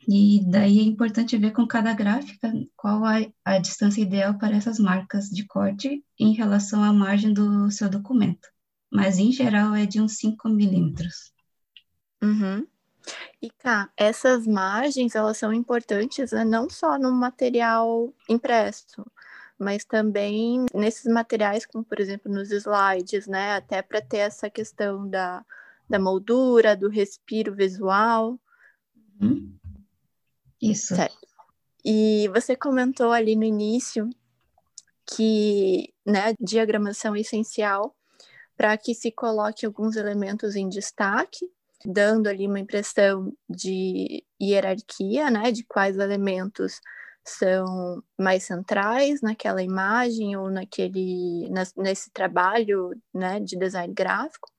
E 0.07 0.41
daí 0.47 0.77
é 0.79 0.83
importante 0.83 1.37
ver 1.39 1.53
com 1.53 1.65
cada 1.65 1.91
gráfica 1.93 2.53
qual 2.75 3.03
a, 3.03 3.15
a 3.43 3.57
distância 3.57 4.01
ideal 4.01 4.37
para 4.37 4.55
essas 4.55 4.77
marcas 4.77 5.27
de 5.29 5.43
corte 5.47 6.03
em 6.19 6.33
relação 6.33 6.83
à 6.83 6.93
margem 6.93 7.33
do 7.33 7.71
seu 7.71 7.89
documento. 7.89 8.47
Mas, 8.91 9.17
em 9.17 9.31
geral, 9.31 9.73
é 9.73 9.87
de 9.87 9.99
uns 9.99 10.17
5 10.17 10.49
milímetros. 10.49 11.31
Uhum. 12.21 12.67
E 13.41 13.49
cá, 13.49 13.89
essas 13.95 14.45
margens, 14.45 15.15
elas 15.15 15.37
são 15.37 15.53
importantes 15.53 16.31
né, 16.31 16.43
não 16.43 16.69
só 16.69 16.97
no 16.97 17.11
material 17.11 18.13
impresso, 18.27 19.05
mas 19.57 19.83
também 19.83 20.65
nesses 20.73 21.11
materiais, 21.11 21.65
como 21.65 21.83
por 21.83 21.99
exemplo 21.99 22.31
nos 22.31 22.51
slides, 22.51 23.27
né? 23.27 23.55
Até 23.55 23.81
para 23.81 24.01
ter 24.01 24.17
essa 24.17 24.49
questão 24.49 25.07
da, 25.07 25.45
da 25.89 25.99
moldura, 25.99 26.75
do 26.75 26.89
respiro 26.89 27.55
visual. 27.55 28.39
Uhum. 29.21 29.57
Isso. 30.61 30.95
Certo. 30.95 31.17
E 31.83 32.29
você 32.33 32.55
comentou 32.55 33.11
ali 33.11 33.35
no 33.35 33.43
início 33.43 34.09
que 35.05 35.93
né, 36.05 36.33
diagramação 36.39 37.15
é 37.15 37.21
essencial 37.21 37.95
para 38.55 38.77
que 38.77 38.93
se 38.93 39.11
coloque 39.11 39.65
alguns 39.65 39.95
elementos 39.95 40.55
em 40.55 40.67
destaque 40.67 41.49
dando 41.85 42.27
ali 42.27 42.47
uma 42.47 42.59
impressão 42.59 43.33
de 43.49 44.23
hierarquia, 44.41 45.29
né, 45.31 45.51
de 45.51 45.63
quais 45.63 45.97
elementos 45.97 46.79
são 47.25 48.03
mais 48.17 48.43
centrais 48.43 49.21
naquela 49.21 49.61
imagem 49.61 50.35
ou 50.35 50.49
naquele 50.49 51.49
nesse 51.77 52.11
trabalho, 52.11 52.91
né, 53.13 53.39
de 53.39 53.57
design 53.57 53.93
gráfico. 53.93 54.49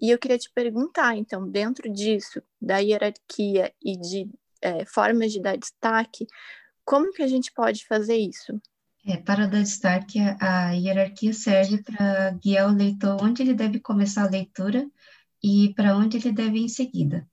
E 0.00 0.10
eu 0.10 0.18
queria 0.18 0.38
te 0.38 0.50
perguntar, 0.52 1.16
então, 1.16 1.48
dentro 1.48 1.90
disso, 1.90 2.42
da 2.60 2.78
hierarquia 2.78 3.72
e 3.80 3.96
de 3.96 4.28
é, 4.60 4.84
formas 4.84 5.32
de 5.32 5.40
dar 5.40 5.56
destaque, 5.56 6.26
como 6.84 7.12
que 7.12 7.22
a 7.22 7.28
gente 7.28 7.52
pode 7.52 7.86
fazer 7.86 8.16
isso? 8.16 8.60
É, 9.06 9.16
para 9.16 9.46
dar 9.46 9.62
destaque, 9.62 10.18
a 10.40 10.72
hierarquia 10.72 11.32
serve 11.32 11.82
para 11.82 12.32
guiar 12.32 12.68
o 12.68 12.76
leitor 12.76 13.16
onde 13.22 13.42
ele 13.42 13.54
deve 13.54 13.80
começar 13.80 14.24
a 14.24 14.30
leitura 14.30 14.86
e 15.42 15.74
para 15.74 15.96
onde 15.96 16.16
ele 16.16 16.32
deve 16.32 16.58
ir 16.58 16.64
em 16.64 16.68
seguida, 16.68 17.28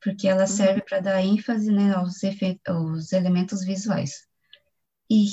porque 0.00 0.28
ela 0.28 0.42
uhum. 0.42 0.46
serve 0.46 0.82
para 0.82 1.00
dar 1.00 1.22
ênfase 1.22 1.70
né, 1.72 1.92
aos, 1.94 2.20
aos 2.66 3.12
elementos 3.12 3.64
visuais. 3.64 4.26
E 5.10 5.26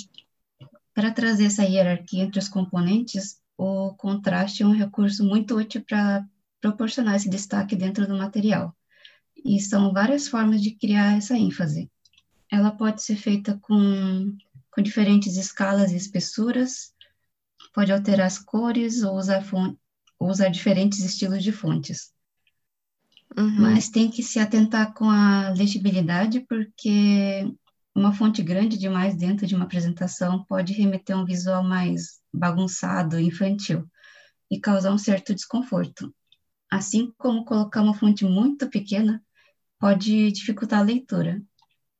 para 0.94 1.12
trazer 1.12 1.46
essa 1.46 1.64
hierarquia 1.64 2.24
entre 2.24 2.40
os 2.40 2.48
componentes, 2.48 3.42
o 3.58 3.94
contraste 3.96 4.64
é 4.64 4.66
um 4.66 4.72
recurso 4.72 5.24
muito 5.24 5.56
útil 5.56 5.84
para 5.84 6.26
proporcionar 6.62 7.16
esse 7.16 7.30
destaque 7.30 7.76
dentro 7.76 8.08
do 8.08 8.18
material. 8.18 8.76
E 9.44 9.60
são 9.60 9.92
várias 9.92 10.28
formas 10.28 10.62
de 10.62 10.72
criar 10.72 11.18
essa 11.18 11.38
ênfase. 11.38 11.92
Ela 12.50 12.72
pode 12.72 13.04
ser 13.04 13.16
feita 13.16 13.58
com, 13.62 14.38
com 14.72 14.82
diferentes 14.82 15.36
escalas 15.36 15.92
e 15.92 15.98
espessuras, 15.98 16.94
pode 17.74 17.92
alterar 17.92 18.28
as 18.28 18.38
cores 18.38 19.04
ou 19.04 19.18
usar, 19.18 19.44
ou 20.24 20.30
usar 20.30 20.48
diferentes 20.48 21.00
estilos 21.00 21.44
de 21.44 21.52
fontes. 21.52 22.14
Uhum. 23.38 23.62
Mas 23.62 23.90
tem 23.90 24.10
que 24.10 24.24
se 24.24 24.40
atentar 24.40 24.94
com 24.94 25.10
a 25.10 25.50
legibilidade, 25.50 26.40
porque 26.48 27.54
uma 27.94 28.14
fonte 28.14 28.42
grande 28.42 28.78
demais 28.78 29.18
dentro 29.18 29.46
de 29.46 29.54
uma 29.54 29.66
apresentação 29.66 30.46
pode 30.46 30.72
remeter 30.72 31.16
a 31.16 31.20
um 31.20 31.26
visual 31.26 31.62
mais 31.62 32.22
bagunçado, 32.34 33.20
infantil, 33.20 33.86
e 34.50 34.62
causar 34.62 34.94
um 34.94 34.98
certo 34.98 35.36
desconforto. 35.36 36.14
Assim 36.72 37.12
como 37.18 37.44
colocar 37.44 37.82
uma 37.82 37.94
fonte 37.94 38.24
muito 38.24 38.70
pequena 38.70 39.22
pode 39.78 40.32
dificultar 40.32 40.80
a 40.80 40.84
leitura. 40.84 41.42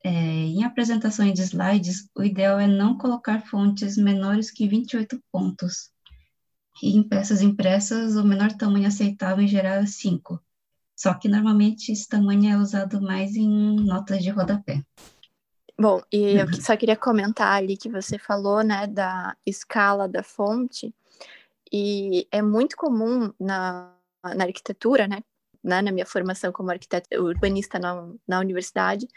É, 0.02 0.10
em 0.10 0.64
apresentações 0.64 1.34
de 1.34 1.42
slides, 1.42 2.08
o 2.16 2.22
ideal 2.22 2.58
é 2.58 2.66
não 2.66 2.96
colocar 2.96 3.42
fontes 3.42 3.98
menores 3.98 4.50
que 4.50 4.66
28 4.66 5.22
pontos. 5.30 5.93
E 6.82 6.96
em 6.96 7.02
peças 7.02 7.42
impressas, 7.42 8.16
o 8.16 8.24
menor 8.24 8.52
tamanho 8.52 8.88
aceitável 8.88 9.44
em 9.44 9.48
geral 9.48 9.76
é 9.76 9.86
5 9.86 10.42
só 10.96 11.12
que 11.14 11.28
normalmente 11.28 11.90
esse 11.92 12.08
tamanho 12.08 12.52
é 12.52 12.56
usado 12.56 13.00
mais 13.00 13.34
em 13.34 13.76
notas 13.84 14.22
de 14.22 14.30
rodapé. 14.30 14.82
Bom, 15.78 16.00
e 16.12 16.36
eu 16.36 16.52
só 16.54 16.76
queria 16.76 16.96
comentar 16.96 17.56
ali 17.56 17.76
que 17.76 17.88
você 17.88 18.16
falou, 18.16 18.62
né, 18.62 18.86
da 18.86 19.36
escala 19.44 20.08
da 20.08 20.22
fonte, 20.22 20.94
e 21.72 22.28
é 22.30 22.40
muito 22.40 22.76
comum 22.76 23.32
na, 23.40 23.92
na 24.22 24.44
arquitetura, 24.44 25.08
né, 25.08 25.18
né, 25.62 25.82
na 25.82 25.90
minha 25.90 26.06
formação 26.06 26.52
como 26.52 26.70
arquiteta 26.70 27.20
urbanista 27.20 27.80
na, 27.80 28.08
na 28.26 28.38
universidade, 28.38 29.08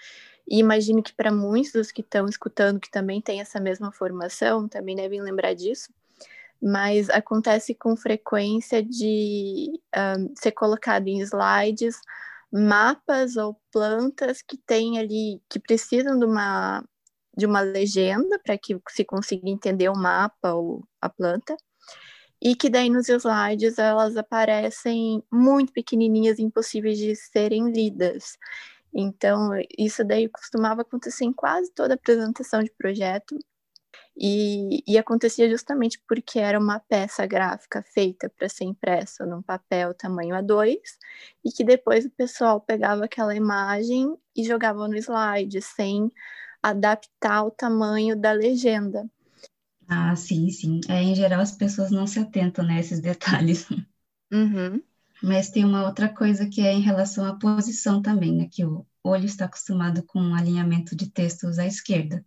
e 0.50 0.58
imagino 0.58 1.04
que 1.04 1.14
para 1.14 1.32
muitos 1.32 1.74
dos 1.74 1.92
que 1.92 2.02
estão 2.02 2.26
escutando 2.26 2.80
que 2.80 2.90
também 2.90 3.22
têm 3.22 3.40
essa 3.40 3.60
mesma 3.60 3.92
formação, 3.92 4.68
também 4.68 4.96
devem 4.96 5.22
lembrar 5.22 5.54
disso, 5.54 5.94
mas 6.62 7.10
acontece 7.10 7.76
com 7.76 7.96
frequência 7.96 8.84
de 8.84 9.80
um, 9.96 10.34
ser 10.36 10.52
colocado 10.52 11.08
em 11.08 11.20
slides 11.22 12.00
mapas 12.52 13.36
ou 13.36 13.60
plantas 13.72 14.42
que 14.42 14.58
tem 14.58 15.00
ali 15.00 15.42
que 15.50 15.60
precisam 15.60 16.18
de 16.18 16.26
uma 16.26 16.84
de 17.38 17.46
uma 17.46 17.62
legenda 17.62 18.40
para 18.40 18.58
que 18.58 18.80
se 18.90 19.06
consiga 19.06 19.48
entender 19.50 19.90
o 19.90 19.96
mapa 19.96 20.54
ou 20.54 20.84
a 21.00 21.08
planta 21.08 21.56
e 22.42 22.56
que 22.56 22.70
daí 22.70 22.90
nos 22.90 23.10
slides 23.10 23.78
elas 23.78 24.16
aparecem 24.18 25.24
muito 25.32 25.74
pequenininhas, 25.74 26.40
impossíveis 26.40 26.98
de 26.98 27.16
serem 27.16 27.72
lidas. 27.72 28.38
Então, 28.94 29.52
isso 29.78 30.04
daí 30.04 30.30
costumava 30.30 30.82
acontecer 30.82 31.26
em 31.26 31.34
quase 31.34 31.72
toda 31.74 31.96
apresentação 31.96 32.64
de 32.64 32.72
projeto, 32.78 33.38
e, 34.20 34.84
e, 34.88 34.98
acontecia 34.98 35.48
justamente 35.48 36.02
porque 36.08 36.40
era 36.40 36.60
uma 36.60 36.80
peça 36.80 37.26
gráfica 37.28 37.84
feita 37.84 38.28
para 38.30 38.50
ser 38.50 38.64
impressa 38.64 39.26
num 39.26 39.44
papel 39.44 39.94
tamanho 39.94 40.36
A2 40.36 40.76
e 41.46 41.52
que 41.52 41.64
depois 41.64 42.06
o 42.06 42.10
pessoal 42.10 42.60
pegava 42.60 43.06
aquela 43.06 43.36
imagem 43.36 44.18
e 44.36 44.44
jogava 44.44 44.88
no 44.88 44.98
slide 44.98 45.62
sem 45.62 46.12
adaptar 46.64 47.44
o 47.44 47.52
tamanho 47.52 48.20
da 48.20 48.32
legenda. 48.32 49.08
Ah, 49.88 50.16
sim, 50.16 50.50
sim. 50.50 50.82
É, 50.90 51.02
em 51.02 51.16
geral 51.16 51.40
as 51.40 51.52
pessoas 51.52 51.92
não 51.92 52.08
se 52.08 52.20
atentam 52.20 52.66
né, 52.66 52.78
a 52.78 52.80
esses 52.80 53.00
detalhes. 53.00 53.68
Uhum. 54.32 54.82
Mas 55.22 55.50
tem 55.50 55.64
uma 55.64 55.86
outra 55.86 56.10
coisa 56.10 56.48
que 56.48 56.62
é 56.62 56.74
em 56.74 56.82
relação 56.82 57.26
à 57.26 57.38
posição 57.38 58.02
também, 58.02 58.36
né? 58.36 58.48
Que 58.52 58.66
o 58.66 58.86
olho 59.04 59.26
está 59.26 59.46
acostumado 59.46 60.04
com 60.04 60.20
um 60.20 60.36
alinhamento 60.36 60.96
de 60.96 61.10
textos 61.10 61.58
à 61.58 61.66
esquerda. 61.66 62.26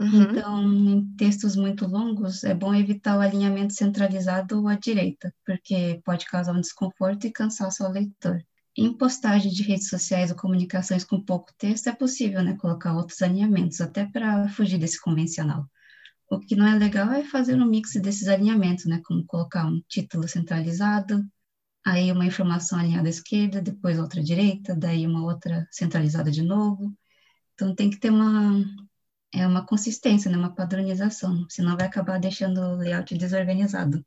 Uhum. 0.00 0.22
Então, 0.22 1.06
textos 1.18 1.54
muito 1.54 1.86
longos, 1.86 2.42
é 2.42 2.54
bom 2.54 2.74
evitar 2.74 3.18
o 3.18 3.20
alinhamento 3.20 3.74
centralizado 3.74 4.66
à 4.66 4.74
direita, 4.74 5.30
porque 5.44 6.00
pode 6.02 6.24
causar 6.24 6.54
um 6.54 6.60
desconforto 6.60 7.26
e 7.26 7.30
cansaço 7.30 7.84
ao 7.84 7.92
leitor. 7.92 8.42
Em 8.74 8.96
postagem 8.96 9.52
de 9.52 9.62
redes 9.62 9.90
sociais 9.90 10.30
ou 10.30 10.36
comunicações 10.38 11.04
com 11.04 11.22
pouco 11.22 11.52
texto, 11.58 11.88
é 11.88 11.92
possível 11.92 12.42
né, 12.42 12.56
colocar 12.56 12.96
outros 12.96 13.20
alinhamentos, 13.20 13.78
até 13.78 14.06
para 14.06 14.48
fugir 14.48 14.78
desse 14.78 14.98
convencional. 14.98 15.66
O 16.30 16.38
que 16.38 16.56
não 16.56 16.66
é 16.66 16.78
legal 16.78 17.12
é 17.12 17.22
fazer 17.22 17.60
um 17.60 17.66
mix 17.66 17.92
desses 18.00 18.26
alinhamentos, 18.26 18.86
né, 18.86 19.02
como 19.04 19.26
colocar 19.26 19.66
um 19.66 19.82
título 19.86 20.26
centralizado, 20.26 21.22
aí 21.84 22.10
uma 22.10 22.24
informação 22.24 22.78
alinhada 22.78 23.08
à 23.08 23.10
esquerda, 23.10 23.60
depois 23.60 23.98
outra 23.98 24.20
à 24.20 24.24
direita, 24.24 24.74
daí 24.74 25.06
uma 25.06 25.24
outra 25.24 25.68
centralizada 25.70 26.30
de 26.30 26.42
novo. 26.42 26.96
Então 27.52 27.74
tem 27.74 27.90
que 27.90 27.98
ter 27.98 28.08
uma, 28.08 28.64
é 29.32 29.46
uma 29.46 29.64
consistência, 29.64 30.30
né? 30.30 30.36
uma 30.36 30.54
padronização, 30.54 31.46
senão 31.48 31.76
vai 31.76 31.86
acabar 31.86 32.18
deixando 32.18 32.60
o 32.60 32.76
layout 32.76 33.16
desorganizado. 33.16 34.04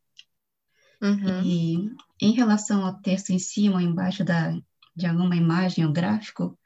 Uhum. 1.01 1.41
E 1.43 1.91
em 2.21 2.31
relação 2.31 2.85
ao 2.85 2.99
texto 3.01 3.31
em 3.31 3.39
cima 3.39 3.75
ou 3.75 3.81
embaixo 3.81 4.23
da, 4.23 4.57
de 4.95 5.05
alguma 5.05 5.35
imagem 5.35 5.85
ou 5.85 5.91
gráfico, 5.91 6.57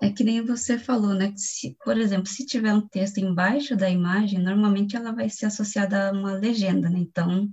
é 0.00 0.10
que 0.10 0.22
nem 0.22 0.44
você 0.44 0.78
falou, 0.78 1.12
né? 1.12 1.32
Se, 1.36 1.76
por 1.84 1.96
exemplo, 1.96 2.28
se 2.28 2.46
tiver 2.46 2.72
um 2.72 2.86
texto 2.86 3.18
embaixo 3.18 3.76
da 3.76 3.90
imagem, 3.90 4.38
normalmente 4.38 4.96
ela 4.96 5.12
vai 5.12 5.28
ser 5.28 5.46
associada 5.46 6.08
a 6.08 6.12
uma 6.12 6.34
legenda, 6.34 6.88
né? 6.88 6.98
Então, 6.98 7.52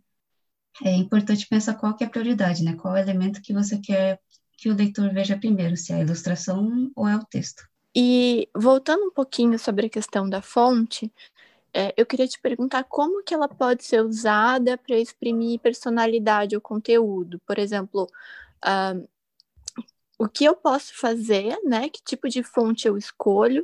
é 0.84 0.94
importante 0.96 1.48
pensar 1.48 1.76
qual 1.76 1.96
que 1.96 2.04
é 2.04 2.08
a 2.08 2.10
prioridade, 2.10 2.64
né? 2.64 2.76
Qual 2.76 2.96
é 2.96 3.00
o 3.00 3.04
elemento 3.04 3.42
que 3.42 3.54
você 3.54 3.80
quer 3.80 4.20
que 4.58 4.70
o 4.70 4.76
leitor 4.76 5.14
veja 5.14 5.38
primeiro, 5.38 5.76
se 5.76 5.92
é 5.92 5.98
a 5.98 6.02
ilustração 6.02 6.92
ou 6.96 7.08
é 7.08 7.16
o 7.16 7.26
texto. 7.26 7.64
E 7.96 8.50
voltando 8.54 9.06
um 9.06 9.12
pouquinho 9.12 9.58
sobre 9.58 9.88
a 9.88 9.90
questão 9.90 10.30
da 10.30 10.42
fonte, 10.42 11.12
é, 11.74 11.94
eu 11.98 12.06
queria 12.06 12.28
te 12.28 12.40
perguntar 12.40 12.84
como 12.86 13.24
que 13.24 13.34
ela 13.34 13.48
pode 13.48 13.84
ser 13.86 14.02
usada 14.04 14.78
para 14.78 14.98
exprimir 14.98 15.60
personalidade 15.60 16.56
ou 16.56 16.62
conteúdo. 16.62 17.40
Por 17.46 17.58
exemplo, 17.60 18.08
uh, 18.66 19.08
o 20.18 20.28
que 20.28 20.46
eu 20.46 20.56
posso 20.56 20.98
fazer, 20.98 21.58
né? 21.64 21.90
Que 21.90 22.02
tipo 22.04 22.30
de 22.30 22.44
fonte 22.44 22.88
eu 22.88 22.98
escolho 22.98 23.62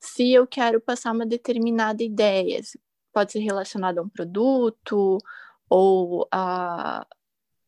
se 0.00 0.32
eu 0.32 0.46
quero 0.46 0.80
passar 0.80 1.12
uma 1.12 1.26
determinada 1.26 2.02
ideia. 2.02 2.60
Pode 3.12 3.32
ser 3.32 3.40
relacionado 3.40 3.98
a 3.98 4.02
um 4.02 4.08
produto 4.08 5.18
ou 5.68 6.28
a, 6.30 7.06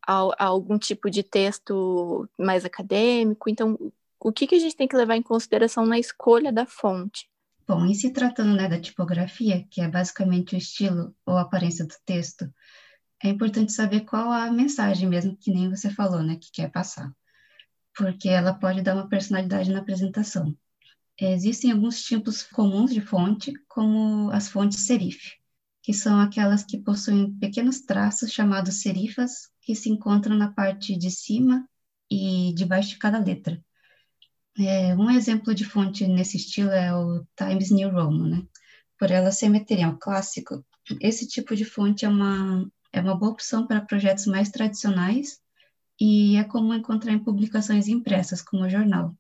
a, 0.07 0.23
a 0.39 0.45
algum 0.47 0.79
tipo 0.79 1.11
de 1.11 1.23
texto 1.23 2.29
mais 2.39 2.65
acadêmico. 2.65 3.49
Então, 3.49 3.79
o 4.25 4.33
que, 4.33 4.47
que 4.47 4.57
a 4.57 4.59
gente 4.59 4.77
tem 4.77 4.89
que 4.89 4.97
levar 4.97 5.17
em 5.17 5.23
consideração 5.23 5.87
na 5.87 5.99
escolha 5.99 6.53
da 6.53 6.67
fonte? 6.67 7.29
Bom, 7.67 7.87
em 7.87 7.95
se 7.95 8.11
tratando 8.11 8.57
né, 8.57 8.69
da 8.69 8.81
tipografia, 8.81 9.65
que 9.71 9.81
é 9.81 9.89
basicamente 9.89 10.55
o 10.55 10.59
estilo 10.59 11.15
ou 11.25 11.39
aparência 11.39 11.87
do 11.87 11.95
texto, 12.05 12.53
é 13.23 13.29
importante 13.29 13.73
saber 13.73 14.01
qual 14.01 14.33
a 14.33 14.51
mensagem 14.51 15.09
mesmo, 15.09 15.37
que 15.37 15.53
nem 15.53 15.71
você 15.71 15.89
falou, 15.89 16.23
né, 16.23 16.37
que 16.37 16.51
quer 16.51 16.71
passar 16.71 17.15
porque 17.95 18.29
ela 18.29 18.53
pode 18.53 18.83
dar 18.83 18.95
uma 18.95 19.09
personalidade 19.09 19.71
na 19.71 19.79
apresentação. 19.79 20.55
Existem 21.19 21.71
alguns 21.71 22.03
tipos 22.03 22.43
comuns 22.43 22.93
de 22.93 23.01
fonte, 23.01 23.53
como 23.69 24.31
as 24.31 24.49
fontes 24.49 24.85
serif, 24.85 25.35
que 25.81 25.93
são 25.93 26.19
aquelas 26.21 26.65
que 26.65 26.79
possuem 26.79 27.33
pequenos 27.39 27.81
traços 27.81 28.33
chamados 28.33 28.83
serifas, 28.83 29.49
que 29.61 29.77
se 29.77 29.89
encontram 29.89 30.37
na 30.37 30.53
parte 30.53 30.99
de 30.99 31.11
cima 31.11 31.67
e 32.11 32.53
debaixo 32.55 32.91
de 32.91 32.99
cada 32.99 33.19
letra. 33.19 33.63
É, 34.59 34.95
um 34.95 35.11
exemplo 35.11 35.55
de 35.55 35.65
fonte 35.65 36.07
nesse 36.07 36.37
estilo 36.37 36.71
é 36.71 36.95
o 36.95 37.27
Times 37.37 37.71
New 37.71 37.91
Roman, 37.91 38.29
né? 38.29 38.47
Por 38.99 39.11
ela 39.11 39.33
ser 39.33 39.49
material 39.49 39.99
clássico, 39.99 40.65
esse 41.01 41.27
tipo 41.27 41.57
de 41.57 41.65
fonte 41.65 42.05
é 42.05 42.09
uma, 42.09 42.71
é 42.93 43.01
uma 43.01 43.17
boa 43.17 43.33
opção 43.33 43.67
para 43.67 43.81
projetos 43.81 44.27
mais 44.27 44.51
tradicionais 44.51 45.41
e 46.01 46.37
é 46.37 46.45
comum 46.45 46.75
encontrar 46.75 47.13
em 47.13 47.19
publicações 47.23 47.89
impressas, 47.89 48.43
como 48.43 48.65
o 48.65 48.71
jornal, 48.71 49.17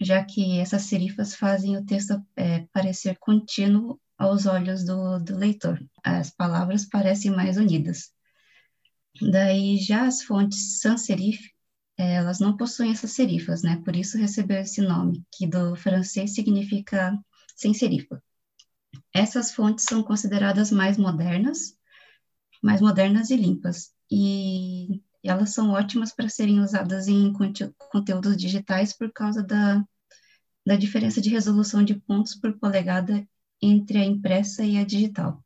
já 0.00 0.24
que 0.24 0.58
essas 0.58 0.82
serifas 0.82 1.34
fazem 1.34 1.76
o 1.76 1.84
texto 1.84 2.22
é, 2.36 2.66
parecer 2.72 3.16
contínuo 3.18 4.00
aos 4.18 4.46
olhos 4.46 4.84
do, 4.84 5.18
do 5.18 5.36
leitor. 5.36 5.82
As 6.02 6.30
palavras 6.30 6.84
parecem 6.86 7.30
mais 7.30 7.56
unidas. 7.56 8.10
Daí, 9.20 9.78
já 9.78 10.06
as 10.06 10.22
fontes 10.22 10.80
sans 10.80 11.04
serif, 11.04 11.50
elas 11.96 12.38
não 12.38 12.56
possuem 12.56 12.90
essas 12.92 13.12
serifas, 13.12 13.62
né? 13.62 13.80
Por 13.84 13.96
isso 13.96 14.18
recebeu 14.18 14.58
esse 14.60 14.82
nome, 14.82 15.24
que 15.32 15.46
do 15.46 15.74
francês 15.76 16.34
significa 16.34 17.18
sem 17.56 17.72
serifa. 17.72 18.22
Essas 19.14 19.52
fontes 19.52 19.84
são 19.88 20.02
consideradas 20.02 20.70
mais 20.70 20.98
modernas, 20.98 21.76
mais 22.62 22.80
modernas 22.80 23.30
e 23.30 23.36
limpas. 23.36 23.92
E 24.10 25.02
elas 25.24 25.54
são 25.54 25.70
ótimas 25.70 26.14
para 26.14 26.28
serem 26.28 26.60
usadas 26.60 27.08
em 27.08 27.32
conte 27.32 27.68
conteúdos 27.90 28.36
digitais 28.36 28.92
por 28.92 29.12
causa 29.12 29.42
da, 29.42 29.82
da 30.66 30.76
diferença 30.76 31.20
de 31.20 31.30
resolução 31.30 31.82
de 31.82 31.94
pontos 31.94 32.34
por 32.34 32.58
polegada 32.58 33.26
entre 33.60 33.98
a 33.98 34.04
impressa 34.04 34.64
e 34.64 34.76
a 34.76 34.84
digital. 34.84 35.42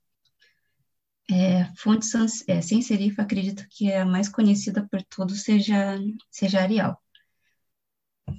É, 1.33 1.73
fonte 1.77 2.07
sans, 2.07 2.43
é, 2.49 2.61
sem 2.61 2.83
serif, 2.83 3.21
acredito 3.21 3.65
que 3.69 3.93
a 3.93 4.05
mais 4.05 4.29
conhecida 4.29 4.87
por 4.91 5.01
todos 5.05 5.43
seja, 5.43 5.97
seja 6.29 6.61
Arial. 6.61 7.01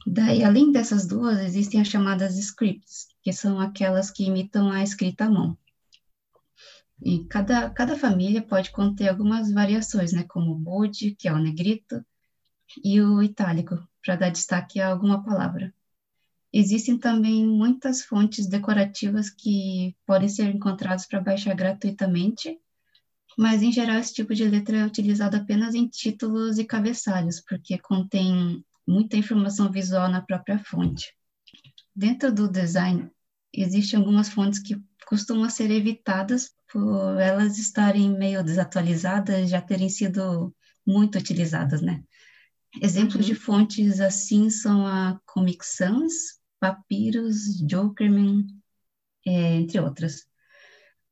Daí, 0.05 0.43
além 0.43 0.71
dessas 0.71 1.07
duas, 1.07 1.39
existem 1.39 1.79
as 1.79 1.87
chamadas 1.87 2.37
scripts, 2.37 3.07
que 3.21 3.31
são 3.31 3.59
aquelas 3.59 4.11
que 4.11 4.25
imitam 4.25 4.69
a 4.69 4.83
escrita 4.83 5.25
à 5.25 5.29
mão. 5.29 5.57
E 7.01 7.25
cada, 7.25 7.69
cada 7.69 7.97
família 7.97 8.41
pode 8.41 8.71
conter 8.71 9.09
algumas 9.09 9.51
variações, 9.51 10.11
né, 10.11 10.23
como 10.23 10.51
o 10.51 10.57
bold, 10.57 11.15
que 11.15 11.27
é 11.27 11.33
o 11.33 11.39
negrito, 11.39 12.05
e 12.83 13.01
o 13.01 13.23
itálico, 13.23 13.77
para 14.03 14.15
dar 14.15 14.29
destaque 14.29 14.79
a 14.79 14.89
alguma 14.89 15.23
palavra. 15.23 15.73
Existem 16.53 16.97
também 16.97 17.47
muitas 17.47 18.03
fontes 18.03 18.47
decorativas 18.47 19.29
que 19.29 19.95
podem 20.05 20.27
ser 20.27 20.53
encontradas 20.53 21.07
para 21.07 21.21
baixar 21.21 21.55
gratuitamente, 21.55 22.59
mas 23.37 23.61
em 23.61 23.71
geral 23.71 23.97
esse 23.97 24.13
tipo 24.13 24.33
de 24.33 24.47
letra 24.47 24.77
é 24.77 24.85
utilizado 24.85 25.37
apenas 25.37 25.73
em 25.73 25.87
títulos 25.87 26.57
e 26.57 26.65
cabeçalhos, 26.65 27.41
porque 27.41 27.77
contém 27.77 28.63
muita 28.87 29.17
informação 29.17 29.71
visual 29.71 30.09
na 30.09 30.21
própria 30.21 30.59
fonte. 30.59 31.13
Dentro 31.95 32.31
do 32.31 32.49
design, 32.49 33.09
existem 33.53 33.99
algumas 33.99 34.29
fontes 34.29 34.59
que 34.59 34.75
costumam 35.05 35.49
ser 35.49 35.69
evitadas 35.71 36.51
por 36.71 37.19
elas 37.19 37.57
estarem 37.57 38.09
meio 38.17 38.43
desatualizadas, 38.43 39.49
já 39.49 39.61
terem 39.61 39.89
sido 39.89 40.55
muito 40.85 41.17
utilizadas, 41.17 41.81
né? 41.81 42.01
Exemplos 42.81 43.27
uhum. 43.27 43.33
de 43.33 43.35
fontes 43.35 43.99
assim 43.99 44.49
são 44.49 44.87
a 44.87 45.19
Comic 45.25 45.65
Sans, 45.65 46.13
Papyrus, 46.59 47.59
Jokerman, 47.67 48.47
é, 49.25 49.55
entre 49.55 49.79
outras. 49.79 50.25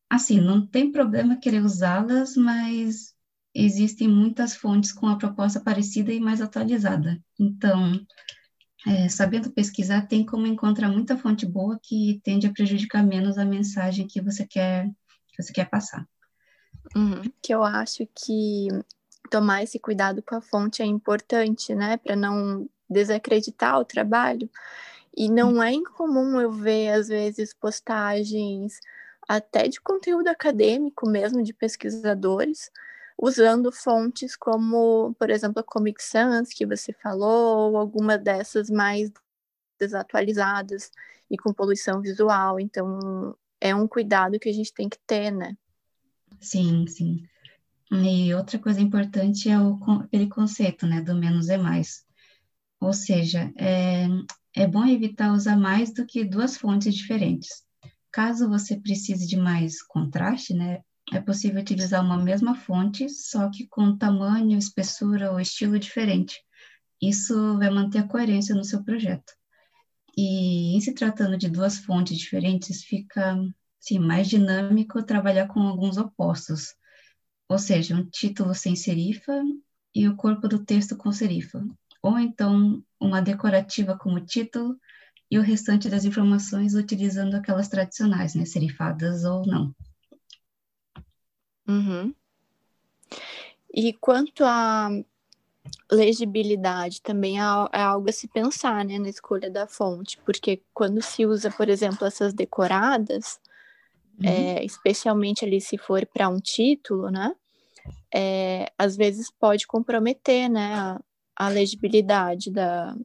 Assim, 0.10 0.42
não 0.42 0.66
tem 0.66 0.92
problema 0.92 1.38
querer 1.38 1.62
usá-las, 1.62 2.36
mas 2.36 3.14
existem 3.54 4.08
muitas 4.08 4.56
fontes 4.56 4.92
com 4.92 5.08
a 5.08 5.18
proposta 5.18 5.60
parecida 5.60 6.12
e 6.12 6.20
mais 6.20 6.42
atualizada. 6.42 7.20
Então, 7.40 8.00
é, 8.88 9.10
sabendo 9.10 9.52
pesquisar, 9.52 10.08
tem 10.08 10.26
como 10.26 10.48
encontrar 10.48 10.90
muita 10.90 11.18
fonte 11.18 11.46
boa 11.46 11.80
que 11.82 12.20
tende 12.24 12.48
a 12.48 12.54
prejudicar 12.54 13.06
menos 13.06 13.38
a 13.38 13.46
mensagem 13.46 14.08
que 14.08 14.22
você 14.22 14.48
quer 14.48 14.90
que 15.32 15.44
você 15.44 15.54
quer 15.54 15.70
passar. 15.70 16.08
Uhum. 16.96 17.22
Que 17.42 17.54
eu 17.54 17.64
acho 17.64 18.08
que 18.16 18.68
tomar 19.30 19.64
esse 19.64 19.80
cuidado 19.80 20.24
com 20.24 20.36
a 20.36 20.42
fonte 20.42 20.82
é 20.82 20.86
importante, 20.86 21.76
né, 21.76 21.98
para 21.98 22.16
não 22.16 22.68
desacreditar 22.90 23.80
o 23.80 23.86
trabalho. 23.86 24.50
E 25.16 25.30
não 25.30 25.62
é 25.62 25.72
incomum 25.72 26.40
eu 26.40 26.52
ver, 26.52 26.90
às 26.90 27.08
vezes, 27.08 27.54
postagens 27.54 28.80
até 29.30 29.68
de 29.68 29.80
conteúdo 29.80 30.28
acadêmico 30.28 31.08
mesmo, 31.08 31.44
de 31.44 31.54
pesquisadores, 31.54 32.72
usando 33.16 33.72
fontes 33.72 34.36
como, 34.36 35.14
por 35.20 35.30
exemplo, 35.30 35.60
a 35.60 35.64
Comic 35.64 36.04
Sans, 36.04 36.50
que 36.50 36.66
você 36.66 36.92
falou, 36.92 37.70
ou 37.70 37.78
alguma 37.78 38.18
dessas 38.18 38.72
mais 38.72 39.12
desatualizadas 39.80 40.90
e 41.30 41.38
com 41.38 41.54
poluição 41.54 42.02
visual. 42.02 42.60
Então, 42.60 43.38
é 43.62 43.76
um 43.76 43.88
cuidado 43.88 44.40
que 44.40 44.50
a 44.50 44.54
gente 44.54 44.74
tem 44.74 44.90
que 44.90 44.98
ter, 45.06 45.30
né? 45.30 45.56
Sim, 46.42 46.88
sim. 46.88 47.24
E 47.92 48.34
outra 48.34 48.58
coisa 48.58 48.82
importante 48.82 49.48
é 49.48 49.60
o, 49.60 49.78
aquele 50.04 50.28
conceito, 50.28 50.88
né, 50.88 51.02
do 51.02 51.14
menos 51.14 51.50
é 51.50 51.58
mais. 51.58 52.04
Ou 52.82 52.94
seja, 52.94 53.54
é, 53.56 54.08
é 54.56 54.66
bom 54.66 54.86
evitar 54.86 55.34
usar 55.34 55.56
mais 55.56 55.94
do 55.94 56.04
que 56.04 56.26
duas 56.26 56.58
fontes 56.58 56.96
diferentes. 56.96 57.69
Caso 58.12 58.50
você 58.50 58.80
precise 58.80 59.28
de 59.28 59.38
mais 59.38 59.82
contraste, 59.84 60.54
né, 60.54 60.82
é 61.14 61.20
possível 61.20 61.62
utilizar 61.62 62.04
uma 62.04 62.18
mesma 62.18 62.56
fonte, 62.56 63.10
só 63.10 63.50
que 63.50 63.68
com 63.68 63.98
tamanho, 63.98 64.58
espessura 64.58 65.32
ou 65.32 65.40
estilo 65.40 65.80
diferente. 65.80 66.40
Isso 67.02 67.58
vai 67.58 67.70
manter 67.70 68.00
a 68.00 68.08
coerência 68.08 68.54
no 68.54 68.64
seu 68.64 68.84
projeto. 68.84 69.34
E 70.18 70.76
em 70.76 70.82
se 70.82 70.94
tratando 70.94 71.38
de 71.38 71.50
duas 71.50 71.80
fontes 71.80 72.18
diferentes, 72.18 72.84
fica 72.84 73.38
assim, 73.82 74.00
mais 74.00 74.28
dinâmico 74.28 75.02
trabalhar 75.04 75.48
com 75.48 75.62
alguns 75.62 75.98
opostos, 75.98 76.76
ou 77.48 77.58
seja, 77.58 77.96
um 77.96 78.06
título 78.06 78.54
sem 78.54 78.76
serifa 78.76 79.42
e 79.96 80.08
o 80.08 80.16
corpo 80.16 80.48
do 80.48 80.64
texto 80.64 80.96
com 80.96 81.12
serifa, 81.12 81.66
ou 82.02 82.20
então 82.20 82.84
uma 83.00 83.22
decorativa 83.22 83.98
como 83.98 84.24
título 84.24 84.78
e 85.32 85.38
o 85.38 85.42
restante 85.42 85.90
das 85.90 86.06
informações 86.06 86.74
utilizando 86.74 87.36
aquelas 87.36 87.68
tradicionais, 87.68 88.34
né, 88.34 88.46
serifadas 88.46 89.24
ou 89.24 89.46
não. 89.46 89.76
Uhum. 91.68 92.14
E 93.74 93.94
quanto 93.94 94.44
a 94.44 94.90
legibilidade 95.92 97.02
também 97.02 97.40
é, 97.40 97.44
é 97.74 97.82
algo 97.82 98.10
a 98.10 98.14
se 98.14 98.28
pensar, 98.28 98.84
né, 98.84 98.98
na 98.98 99.10
escolha 99.10 99.52
da 99.52 99.68
fonte, 99.68 100.18
porque 100.26 100.64
quando 100.74 101.02
se 101.02 101.26
usa, 101.26 101.52
por 101.52 101.70
exemplo, 101.70 102.08
essas 102.08 102.34
decoradas, 102.34 103.40
uhum. 104.20 104.28
é, 104.28 104.66
especialmente 104.66 105.46
ali 105.46 105.62
se 105.62 105.78
for 105.78 106.06
para 106.08 106.28
um 106.28 106.40
título, 106.40 107.12
né, 107.12 107.36
é, 108.12 108.72
às 108.76 108.98
vezes 108.98 109.30
pode 109.30 109.68
comprometer, 109.68 110.50
né, 110.50 110.74
a, 110.74 111.02
a 111.36 111.50
legibilidade 111.50 112.50
da, 112.50 112.96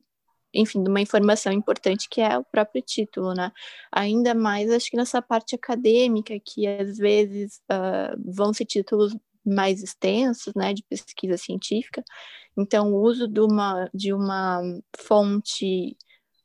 enfim, 0.55 0.83
de 0.83 0.89
uma 0.89 1.01
informação 1.01 1.53
importante 1.53 2.09
que 2.09 2.21
é 2.21 2.39
o 2.39 2.45
próprio 2.45 2.83
título, 2.83 3.35
né? 3.35 3.51
Ainda 3.93 4.35
mais, 4.35 4.71
acho 4.71 4.91
que 4.91 4.97
nessa 4.97 5.21
parte 5.21 5.55
acadêmica, 5.55 6.39
que 6.39 6.67
às 6.67 6.97
vezes 6.97 7.61
uh, 7.71 8.33
vão 8.33 8.53
ser 8.53 8.65
títulos 8.65 9.17
mais 9.45 9.83
extensos, 9.83 10.55
né, 10.55 10.73
de 10.73 10.83
pesquisa 10.85 11.37
científica. 11.37 12.03
Então, 12.57 12.93
o 12.93 13.03
uso 13.03 13.29
de 13.29 13.41
uma, 13.41 13.91
de 13.93 14.13
uma 14.13 14.63
fonte 14.97 15.97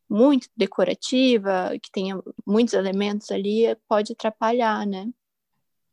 muito 0.09 0.49
decorativa, 0.57 1.71
que 1.81 1.91
tenha 1.91 2.19
muitos 2.45 2.73
elementos 2.73 3.31
ali, 3.31 3.75
pode 3.87 4.13
atrapalhar, 4.13 4.85
né? 4.85 5.07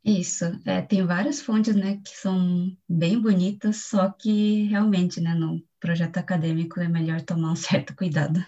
Isso, 0.03 0.45
é, 0.65 0.81
tem 0.83 1.05
várias 1.05 1.41
fontes, 1.41 1.75
né, 1.75 2.01
que 2.03 2.11
são 2.11 2.75
bem 2.89 3.21
bonitas, 3.21 3.87
só 3.87 4.09
que 4.09 4.63
realmente, 4.69 5.21
né, 5.21 5.35
no 5.35 5.61
projeto 5.87 6.17
acadêmico 6.19 6.81
é 6.81 6.89
melhor 6.89 7.21
tomar 7.23 7.53
um 7.53 7.57
certo 7.57 7.95
cuidado. 7.95 8.45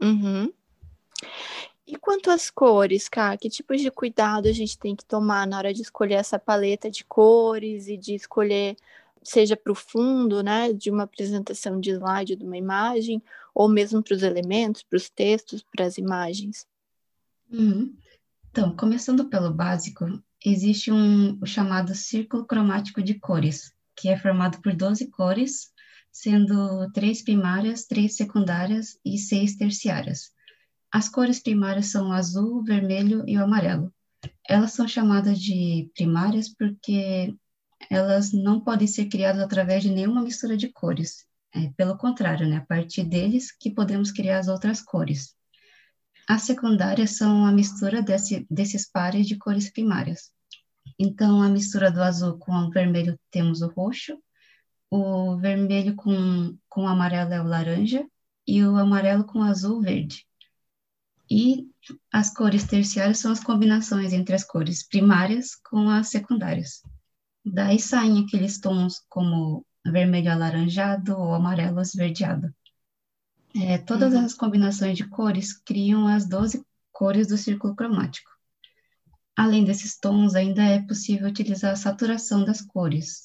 Uhum. 0.00 0.50
E 1.86 1.96
quanto 1.98 2.30
às 2.30 2.48
cores, 2.48 3.08
Ká, 3.08 3.36
que 3.36 3.50
tipos 3.50 3.82
de 3.82 3.90
cuidado 3.90 4.48
a 4.48 4.52
gente 4.52 4.78
tem 4.78 4.96
que 4.96 5.04
tomar 5.04 5.46
na 5.46 5.58
hora 5.58 5.74
de 5.74 5.82
escolher 5.82 6.14
essa 6.14 6.38
paleta 6.38 6.90
de 6.90 7.04
cores 7.04 7.88
e 7.88 7.98
de 7.98 8.14
escolher, 8.14 8.76
seja 9.22 9.54
para 9.54 9.70
o 9.70 9.74
fundo, 9.74 10.42
né, 10.42 10.72
de 10.72 10.90
uma 10.90 11.02
apresentação 11.02 11.78
de 11.78 11.90
slide 11.90 12.36
de 12.36 12.44
uma 12.44 12.56
imagem, 12.56 13.22
ou 13.54 13.68
mesmo 13.68 14.02
para 14.02 14.14
os 14.14 14.22
elementos, 14.22 14.82
para 14.82 14.96
os 14.96 15.10
textos, 15.10 15.62
para 15.62 15.84
as 15.84 15.98
imagens? 15.98 16.66
Uhum. 17.50 17.94
Então, 18.50 18.74
começando 18.74 19.28
pelo 19.28 19.52
básico, 19.52 20.06
existe 20.42 20.90
um 20.90 21.38
o 21.42 21.46
chamado 21.46 21.94
círculo 21.94 22.46
cromático 22.46 23.02
de 23.02 23.14
cores, 23.14 23.74
que 23.94 24.08
é 24.08 24.16
formado 24.16 24.60
por 24.62 24.74
12 24.74 25.08
cores, 25.08 25.71
sendo 26.12 26.90
três 26.92 27.22
primárias, 27.22 27.86
três 27.86 28.14
secundárias 28.16 28.98
e 29.04 29.16
seis 29.16 29.56
terciárias. 29.56 30.30
As 30.92 31.08
cores 31.08 31.40
primárias 31.40 31.86
são 31.86 32.10
o 32.10 32.12
azul, 32.12 32.58
o 32.58 32.62
vermelho 32.62 33.24
e 33.26 33.38
o 33.38 33.42
amarelo. 33.42 33.92
Elas 34.46 34.72
são 34.72 34.86
chamadas 34.86 35.40
de 35.40 35.90
primárias 35.94 36.50
porque 36.50 37.34
elas 37.90 38.32
não 38.32 38.60
podem 38.60 38.86
ser 38.86 39.06
criadas 39.06 39.42
através 39.42 39.82
de 39.82 39.90
nenhuma 39.90 40.22
mistura 40.22 40.56
de 40.56 40.68
cores. 40.68 41.26
É, 41.54 41.70
pelo 41.76 41.96
contrário, 41.96 42.46
né, 42.46 42.56
a 42.56 42.66
partir 42.66 43.04
deles 43.04 43.50
que 43.50 43.70
podemos 43.70 44.10
criar 44.10 44.38
as 44.38 44.48
outras 44.48 44.80
cores. 44.80 45.34
As 46.28 46.42
secundárias 46.42 47.16
são 47.16 47.44
a 47.44 47.52
mistura 47.52 48.00
desse, 48.00 48.46
desses 48.50 48.88
pares 48.90 49.26
de 49.26 49.36
cores 49.36 49.70
primárias. 49.70 50.30
Então, 50.98 51.42
a 51.42 51.48
mistura 51.48 51.90
do 51.90 52.02
azul 52.02 52.38
com 52.38 52.52
o 52.52 52.70
vermelho 52.70 53.18
temos 53.30 53.60
o 53.60 53.68
roxo, 53.68 54.18
o 54.94 55.38
vermelho 55.38 55.96
com, 55.96 56.54
com 56.68 56.86
amarelo 56.86 57.32
é 57.32 57.40
o 57.40 57.46
laranja 57.46 58.06
e 58.46 58.62
o 58.62 58.76
amarelo 58.76 59.24
com 59.24 59.42
azul, 59.42 59.80
verde. 59.80 60.26
E 61.30 61.66
as 62.12 62.28
cores 62.34 62.66
terciárias 62.66 63.18
são 63.18 63.32
as 63.32 63.42
combinações 63.42 64.12
entre 64.12 64.34
as 64.34 64.44
cores 64.44 64.86
primárias 64.86 65.54
com 65.54 65.88
as 65.88 66.08
secundárias. 66.08 66.82
Daí 67.42 67.78
saem 67.78 68.22
aqueles 68.22 68.60
tons 68.60 69.00
como 69.08 69.64
vermelho 69.82 70.30
alaranjado 70.30 71.16
ou 71.16 71.32
amarelo 71.32 71.80
esverdeado. 71.80 72.54
É, 73.56 73.78
todas 73.78 74.12
uhum. 74.12 74.26
as 74.26 74.34
combinações 74.34 74.98
de 74.98 75.08
cores 75.08 75.54
criam 75.54 76.06
as 76.06 76.28
12 76.28 76.62
cores 76.92 77.28
do 77.28 77.38
círculo 77.38 77.74
cromático. 77.74 78.30
Além 79.34 79.64
desses 79.64 79.98
tons, 79.98 80.34
ainda 80.34 80.62
é 80.62 80.82
possível 80.82 81.28
utilizar 81.28 81.72
a 81.72 81.76
saturação 81.76 82.44
das 82.44 82.60
cores. 82.60 83.22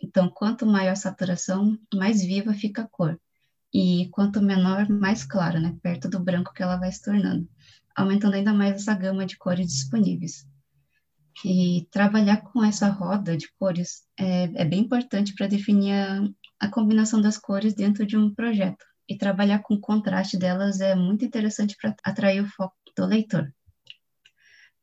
Então, 0.00 0.28
quanto 0.28 0.66
maior 0.66 0.92
a 0.92 0.96
saturação, 0.96 1.78
mais 1.92 2.22
viva 2.22 2.52
fica 2.54 2.82
a 2.82 2.88
cor. 2.88 3.18
E 3.72 4.08
quanto 4.10 4.40
menor, 4.40 4.88
mais 4.88 5.24
clara, 5.24 5.60
né? 5.60 5.76
Perto 5.82 6.08
do 6.08 6.20
branco 6.20 6.52
que 6.52 6.62
ela 6.62 6.76
vai 6.76 6.90
se 6.90 7.02
tornando. 7.02 7.48
Aumentando 7.94 8.34
ainda 8.34 8.52
mais 8.52 8.76
essa 8.76 8.94
gama 8.94 9.26
de 9.26 9.36
cores 9.36 9.66
disponíveis. 9.66 10.46
E 11.44 11.86
trabalhar 11.90 12.38
com 12.38 12.64
essa 12.64 12.88
roda 12.88 13.36
de 13.36 13.48
cores 13.58 14.02
é, 14.18 14.44
é 14.62 14.64
bem 14.64 14.80
importante 14.80 15.34
para 15.34 15.46
definir 15.46 15.92
a, 15.92 16.28
a 16.60 16.68
combinação 16.68 17.20
das 17.20 17.38
cores 17.38 17.74
dentro 17.74 18.06
de 18.06 18.16
um 18.16 18.34
projeto 18.34 18.84
e 19.08 19.16
trabalhar 19.16 19.60
com 19.60 19.74
o 19.74 19.80
contraste 19.80 20.36
delas 20.36 20.80
é 20.80 20.94
muito 20.94 21.24
interessante 21.24 21.76
para 21.80 21.94
atrair 22.04 22.42
o 22.42 22.48
foco 22.48 22.76
do 22.96 23.06
leitor. 23.06 23.52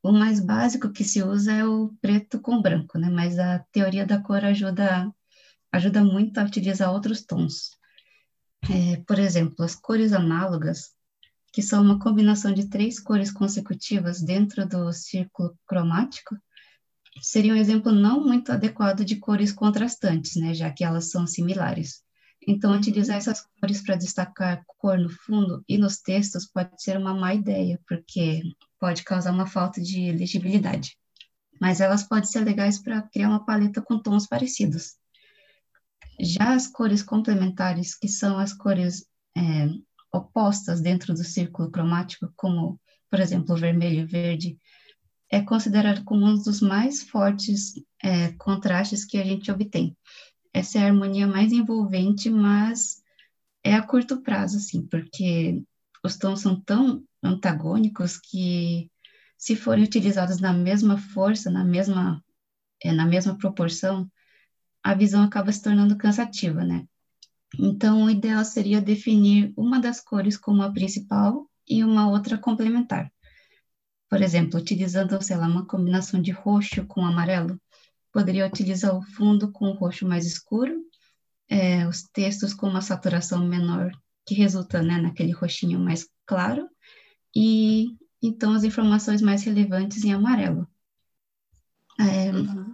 O 0.05 0.11
mais 0.11 0.39
básico 0.39 0.91
que 0.91 1.03
se 1.03 1.23
usa 1.23 1.51
é 1.51 1.65
o 1.65 1.91
preto 1.99 2.39
com 2.39 2.61
branco, 2.61 2.95
né? 2.99 3.09
Mas 3.09 3.39
a 3.39 3.57
teoria 3.71 4.05
da 4.05 4.21
cor 4.21 4.45
ajuda, 4.45 5.11
ajuda 5.71 6.03
muito 6.03 6.37
a 6.37 6.43
utilizar 6.43 6.93
outros 6.93 7.25
tons. 7.25 7.71
É, 8.69 8.97
por 8.97 9.17
exemplo, 9.17 9.65
as 9.65 9.73
cores 9.73 10.13
análogas, 10.13 10.91
que 11.51 11.59
são 11.59 11.81
uma 11.81 11.97
combinação 11.97 12.53
de 12.53 12.69
três 12.69 12.99
cores 12.99 13.31
consecutivas 13.31 14.21
dentro 14.21 14.67
do 14.69 14.93
círculo 14.93 15.57
cromático, 15.65 16.37
seria 17.19 17.53
um 17.53 17.57
exemplo 17.57 17.91
não 17.91 18.23
muito 18.23 18.51
adequado 18.51 19.03
de 19.03 19.15
cores 19.15 19.51
contrastantes, 19.51 20.35
né? 20.35 20.53
Já 20.53 20.71
que 20.71 20.83
elas 20.83 21.09
são 21.09 21.25
similares. 21.25 22.04
Então, 22.47 22.75
utilizar 22.75 23.17
essas 23.17 23.47
cores 23.60 23.81
para 23.81 23.95
destacar 23.95 24.63
cor 24.77 24.99
no 24.99 25.10
fundo 25.10 25.63
e 25.67 25.77
nos 25.77 25.97
textos 25.97 26.45
pode 26.45 26.81
ser 26.81 26.97
uma 26.97 27.13
má 27.13 27.34
ideia, 27.34 27.79
porque 27.88 28.43
pode 28.79 29.03
causar 29.03 29.31
uma 29.31 29.47
falta 29.47 29.81
de 29.81 30.12
legibilidade. 30.12 30.95
Mas 31.60 31.81
elas 31.81 32.03
podem 32.03 32.25
ser 32.25 32.41
legais 32.41 32.81
para 32.81 33.01
criar 33.01 33.29
uma 33.29 33.43
paleta 33.43 33.81
com 33.81 33.97
tons 33.97 34.27
parecidos. 34.27 34.95
Já 36.19 36.53
as 36.53 36.67
cores 36.67 37.01
complementares, 37.01 37.95
que 37.95 38.08
são 38.08 38.38
as 38.38 38.53
cores 38.53 39.05
é, 39.36 39.69
opostas 40.13 40.81
dentro 40.81 41.13
do 41.13 41.23
círculo 41.23 41.71
cromático, 41.71 42.31
como, 42.36 42.79
por 43.10 43.19
exemplo, 43.19 43.58
vermelho 43.58 44.01
e 44.01 44.05
verde, 44.05 44.60
é 45.31 45.41
considerado 45.41 46.03
como 46.03 46.25
um 46.25 46.36
dos 46.36 46.62
mais 46.62 47.01
fortes 47.01 47.73
é, 48.03 48.31
contrastes 48.34 49.03
que 49.03 49.17
a 49.17 49.23
gente 49.23 49.51
obtém 49.51 49.97
essa 50.55 50.79
é 50.79 50.83
a 50.83 50.85
harmonia 50.85 51.27
mais 51.27 51.51
envolvente, 51.51 52.29
mas 52.29 53.03
é 53.61 53.73
a 53.73 53.81
curto 53.81 54.21
prazo, 54.21 54.55
assim, 54.55 54.87
porque 54.87 55.61
os 56.01 56.15
tons 56.15 56.39
são 56.39 56.57
tão 56.61 57.03
antagônicos 57.21 58.17
que, 58.17 58.89
se 59.37 59.53
forem 59.53 59.83
utilizados 59.83 60.39
na 60.39 60.53
mesma 60.53 60.97
força, 60.97 61.51
na 61.51 61.61
mesma, 61.61 62.23
é, 62.81 62.93
na 62.93 63.05
mesma 63.05 63.37
proporção, 63.37 64.09
a 64.81 64.93
visão 64.93 65.23
acaba 65.23 65.51
se 65.51 65.61
tornando 65.61 65.97
cansativa, 65.97 66.63
né? 66.63 66.87
Então, 67.59 68.05
o 68.05 68.09
ideal 68.09 68.45
seria 68.45 68.79
definir 68.79 69.53
uma 69.57 69.77
das 69.77 69.99
cores 69.99 70.37
como 70.37 70.63
a 70.63 70.71
principal 70.71 71.49
e 71.67 71.83
uma 71.83 72.09
outra 72.09 72.37
complementar. 72.37 73.11
Por 74.09 74.21
exemplo, 74.21 74.57
utilizando, 74.57 75.21
sei 75.21 75.35
lá, 75.35 75.47
uma 75.47 75.65
combinação 75.65 76.21
de 76.21 76.31
roxo 76.31 76.85
com 76.85 77.05
amarelo, 77.05 77.59
poderia 78.15 78.47
utilizar 78.47 78.95
o 78.95 79.01
fundo 79.01 79.51
com 79.51 79.65
o 79.65 79.73
roxo 79.73 80.08
mais 80.08 80.25
escuro, 80.25 80.73
é, 81.49 81.86
os 81.86 82.04
textos 82.04 82.54
com 82.54 82.65
uma 82.65 82.80
saturação 82.80 83.45
menor, 83.45 83.91
que 84.25 84.34
resulta 84.34 84.82
né, 84.82 84.97
naquele 84.97 85.34
roxinho 85.34 85.78
mais 85.78 86.08
claro, 86.25 86.65
e 87.36 87.97
então 88.23 88.54
as 88.54 88.63
informações 88.63 89.21
mais 89.21 89.43
relevantes 89.43 90.06
em 90.06 90.13
amarelo. 90.13 90.65
É, 91.99 92.32
uhum. 92.32 92.73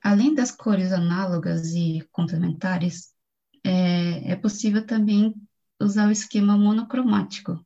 Além 0.00 0.36
das 0.36 0.52
cores 0.52 0.92
análogas 0.92 1.74
e 1.74 2.08
complementares, 2.12 3.12
é, 3.64 4.30
é 4.30 4.36
possível 4.36 4.86
também 4.86 5.34
usar 5.80 6.06
o 6.06 6.12
esquema 6.12 6.56
monocromático, 6.56 7.58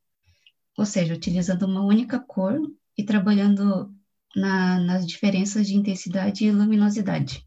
ou 0.75 0.87
seja, 0.87 1.13
utilizando 1.13 1.67
uma 1.67 1.85
única 1.85 2.19
cor 2.19 2.59
e 2.97 3.05
trabalhando 3.05 3.95
na, 4.35 4.79
nas 4.81 5.07
diferenças 5.07 5.67
de 5.67 5.75
intensidade 5.75 6.45
e 6.45 6.51
luminosidade. 6.51 7.47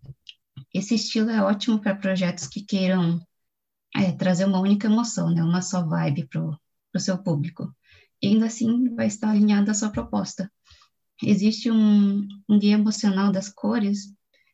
Esse 0.73 0.95
estilo 0.95 1.29
é 1.29 1.41
ótimo 1.41 1.79
para 1.79 1.95
projetos 1.95 2.47
que 2.47 2.61
queiram 2.61 3.21
é, 3.95 4.11
trazer 4.11 4.45
uma 4.45 4.59
única 4.59 4.87
emoção, 4.87 5.29
né, 5.33 5.43
uma 5.43 5.61
só 5.61 5.85
vibe 5.85 6.27
para 6.27 6.41
o 6.41 6.99
seu 6.99 7.17
público. 7.17 7.73
E 8.21 8.27
ainda 8.27 8.45
assim 8.47 8.93
vai 8.95 9.07
estar 9.07 9.29
alinhado 9.29 9.69
à 9.69 9.73
sua 9.73 9.89
proposta. 9.89 10.51
Existe 11.21 11.71
um, 11.71 12.27
um 12.47 12.59
guia 12.59 12.73
emocional 12.73 13.31
das 13.31 13.49
cores 13.49 14.13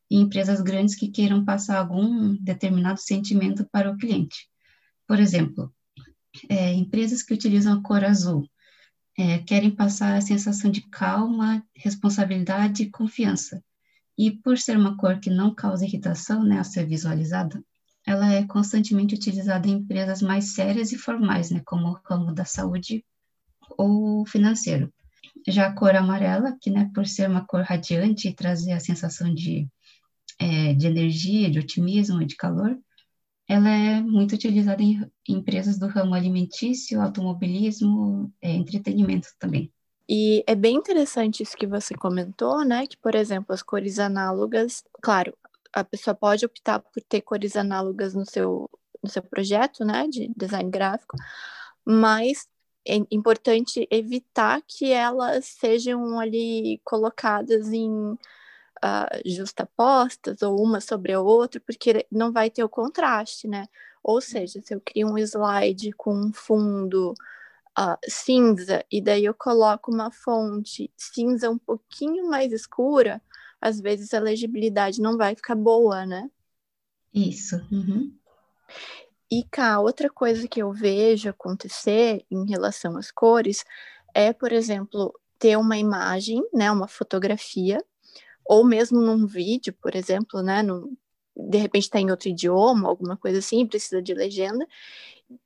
em 0.10 0.22
empresas 0.22 0.62
grandes 0.62 0.96
que 0.96 1.10
queiram 1.10 1.44
passar 1.44 1.78
algum 1.78 2.36
determinado 2.42 3.00
sentimento 3.00 3.68
para 3.72 3.92
o 3.92 3.98
cliente. 3.98 4.48
Por 5.08 5.20
exemplo, 5.20 5.74
é, 6.50 6.74
empresas 6.74 7.22
que 7.22 7.34
utilizam 7.34 7.74
a 7.74 7.82
cor 7.82 8.04
azul 8.04 8.48
é, 9.18 9.40
querem 9.40 9.72
passar 9.72 10.16
a 10.16 10.22
sensação 10.22 10.72
de 10.72 10.82
calma, 10.82 11.64
responsabilidade 11.76 12.84
e 12.84 12.90
confiança. 12.90 13.64
E 14.18 14.32
por 14.32 14.58
ser 14.58 14.78
uma 14.78 14.98
cor 14.98 15.20
que 15.20 15.30
não 15.30 15.54
causa 15.54 15.86
irritação, 15.86 16.44
né, 16.44 16.58
ao 16.58 16.64
ser 16.64 16.86
visualizada, 16.88 17.64
ela 18.06 18.32
é 18.32 18.46
constantemente 18.46 19.16
utilizada 19.16 19.68
em 19.68 19.74
empresas 19.74 20.22
mais 20.22 20.54
sérias 20.54 20.92
e 20.92 20.98
formais, 20.98 21.52
né, 21.52 21.62
como 21.66 21.88
o 21.88 22.00
ramo 22.04 22.34
da 22.34 22.46
saúde 22.46 23.04
ou 23.78 24.26
financeiro. 24.26 24.94
Já 25.48 25.68
a 25.68 25.74
cor 25.74 25.96
amarela, 25.96 26.58
que, 26.62 26.70
né, 26.70 26.90
por 26.94 27.08
ser 27.08 27.30
uma 27.30 27.46
cor 27.46 27.62
radiante 27.62 28.28
e 28.28 28.34
trazer 28.34 28.74
a 28.74 28.80
sensação 28.80 29.34
de, 29.34 29.68
é, 30.40 30.74
de 30.74 30.88
energia, 30.88 31.50
de 31.50 31.60
otimismo 31.60 32.22
e 32.22 32.26
de 32.26 32.36
calor, 32.36 32.78
ela 33.48 33.70
é 33.70 34.02
muito 34.02 34.36
utilizada 34.36 34.82
em, 34.82 35.02
em 35.28 35.36
empresas 35.36 35.78
do 35.78 35.88
ramo 35.88 36.14
alimentício, 36.14 37.02
automobilismo, 37.02 38.32
é, 38.42 38.52
entretenimento 38.52 39.30
também. 39.40 39.72
E 40.08 40.44
é 40.46 40.56
bem 40.56 40.76
interessante 40.76 41.44
isso 41.44 41.56
que 41.56 41.68
você 41.68 41.96
comentou, 41.96 42.64
né? 42.66 42.86
Que, 42.86 42.98
por 42.98 43.16
exemplo, 43.16 43.54
as 43.54 43.64
cores 43.64 44.00
análogas, 44.00 44.84
claro, 45.02 45.34
a 45.74 45.84
pessoa 45.84 46.14
pode 46.14 46.46
optar 46.46 46.80
por 46.80 47.02
ter 47.08 47.22
cores 47.22 47.56
análogas 47.56 48.14
no 48.14 48.26
seu, 48.26 48.70
no 49.02 49.10
seu 49.10 49.24
projeto, 49.24 49.84
né, 49.84 50.08
de 50.08 50.32
design 50.38 50.70
gráfico, 50.70 51.18
mas 51.86 52.48
é 52.88 52.98
importante 53.10 53.88
evitar 53.90 54.62
que 54.68 54.92
elas 54.92 55.46
sejam 55.46 56.20
ali 56.20 56.80
colocadas 56.84 57.72
em 57.72 58.18
uh, 58.84 59.22
justapostas 59.26 60.42
ou 60.42 60.62
uma 60.62 60.82
sobre 60.82 61.14
a 61.14 61.22
outra, 61.22 61.62
porque 61.62 62.06
não 62.12 62.32
vai 62.32 62.50
ter 62.50 62.64
o 62.64 62.70
contraste, 62.70 63.48
né? 63.48 63.68
Ou 64.04 64.20
seja, 64.20 64.62
se 64.62 64.76
eu 64.76 64.82
crio 64.82 65.08
um 65.08 65.18
slide 65.18 65.94
com 65.94 66.14
um 66.14 66.34
fundo 66.34 67.14
uh, 67.80 67.98
cinza 68.08 68.84
e 68.92 69.02
daí 69.02 69.24
eu 69.24 69.34
coloco 69.34 69.92
uma 69.92 70.12
fonte 70.12 70.92
cinza 70.98 71.50
um 71.50 71.58
pouquinho 71.58 72.30
mais 72.30 72.52
escura, 72.52 73.22
às 73.62 73.80
vezes 73.80 74.14
a 74.14 74.20
legibilidade 74.20 75.02
não 75.02 75.18
vai 75.18 75.36
ficar 75.36 75.56
boa, 75.56 76.06
né? 76.06 76.30
Isso. 77.14 77.56
Uhum. 77.72 78.14
E 79.32 79.44
cá, 79.50 79.80
outra 79.80 80.10
coisa 80.10 80.48
que 80.48 80.62
eu 80.62 80.72
vejo 80.72 81.30
acontecer 81.30 82.26
em 82.30 82.46
relação 82.46 82.98
às 82.98 83.10
cores 83.10 83.64
é, 84.14 84.32
por 84.32 84.52
exemplo, 84.52 85.18
ter 85.40 85.58
uma 85.58 85.78
imagem, 85.78 86.48
né, 86.54 86.70
uma 86.72 86.88
fotografia, 86.88 87.84
ou 88.46 88.66
mesmo 88.66 89.02
num 89.02 89.26
vídeo, 89.26 89.74
por 89.82 89.96
exemplo, 89.96 90.42
né, 90.42 90.62
no, 90.64 90.98
de 91.36 91.58
repente 91.58 91.84
está 91.84 92.00
em 92.00 92.12
outro 92.12 92.30
idioma, 92.30 92.88
alguma 92.88 93.18
coisa 93.18 93.40
assim, 93.40 93.66
precisa 93.68 94.02
de 94.02 94.14
legenda. 94.14 94.68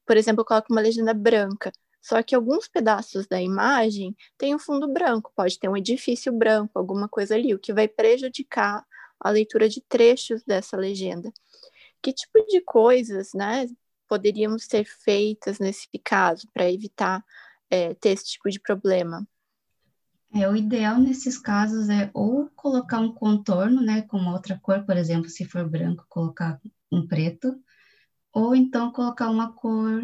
Por 0.05 0.17
exemplo, 0.17 0.41
eu 0.41 0.45
coloco 0.45 0.71
uma 0.71 0.81
legenda 0.81 1.13
branca. 1.13 1.71
Só 2.01 2.23
que 2.23 2.35
alguns 2.35 2.67
pedaços 2.67 3.27
da 3.27 3.41
imagem 3.41 4.15
têm 4.37 4.55
um 4.55 4.59
fundo 4.59 4.87
branco, 4.87 5.31
pode 5.35 5.59
ter 5.59 5.69
um 5.69 5.77
edifício 5.77 6.31
branco, 6.31 6.71
alguma 6.79 7.09
coisa 7.09 7.35
ali, 7.35 7.53
o 7.53 7.59
que 7.59 7.73
vai 7.73 7.87
prejudicar 7.87 8.85
a 9.19 9.29
leitura 9.29 9.67
de 9.67 9.81
trechos 9.81 10.43
dessa 10.43 10.77
legenda 10.77 11.31
que 12.01 12.13
tipo 12.13 12.45
de 12.47 12.61
coisas, 12.61 13.33
né, 13.33 13.67
poderiam 14.07 14.57
ser 14.57 14.85
feitas 14.85 15.59
nesse 15.59 15.87
caso 16.03 16.47
para 16.53 16.71
evitar 16.71 17.23
é, 17.69 17.93
ter 17.95 18.09
esse 18.09 18.25
tipo 18.25 18.49
de 18.49 18.59
problema? 18.59 19.27
É, 20.33 20.47
o 20.47 20.55
ideal 20.55 20.99
nesses 20.99 21.37
casos 21.37 21.89
é 21.89 22.11
ou 22.13 22.49
colocar 22.55 22.99
um 22.99 23.11
contorno, 23.11 23.81
né, 23.81 24.01
com 24.01 24.17
uma 24.17 24.33
outra 24.33 24.59
cor, 24.59 24.83
por 24.85 24.97
exemplo, 24.97 25.29
se 25.29 25.45
for 25.45 25.67
branco, 25.67 26.05
colocar 26.09 26.59
um 26.91 27.07
preto, 27.07 27.59
ou 28.33 28.55
então 28.55 28.91
colocar 28.91 29.29
uma 29.29 29.53
cor 29.53 30.03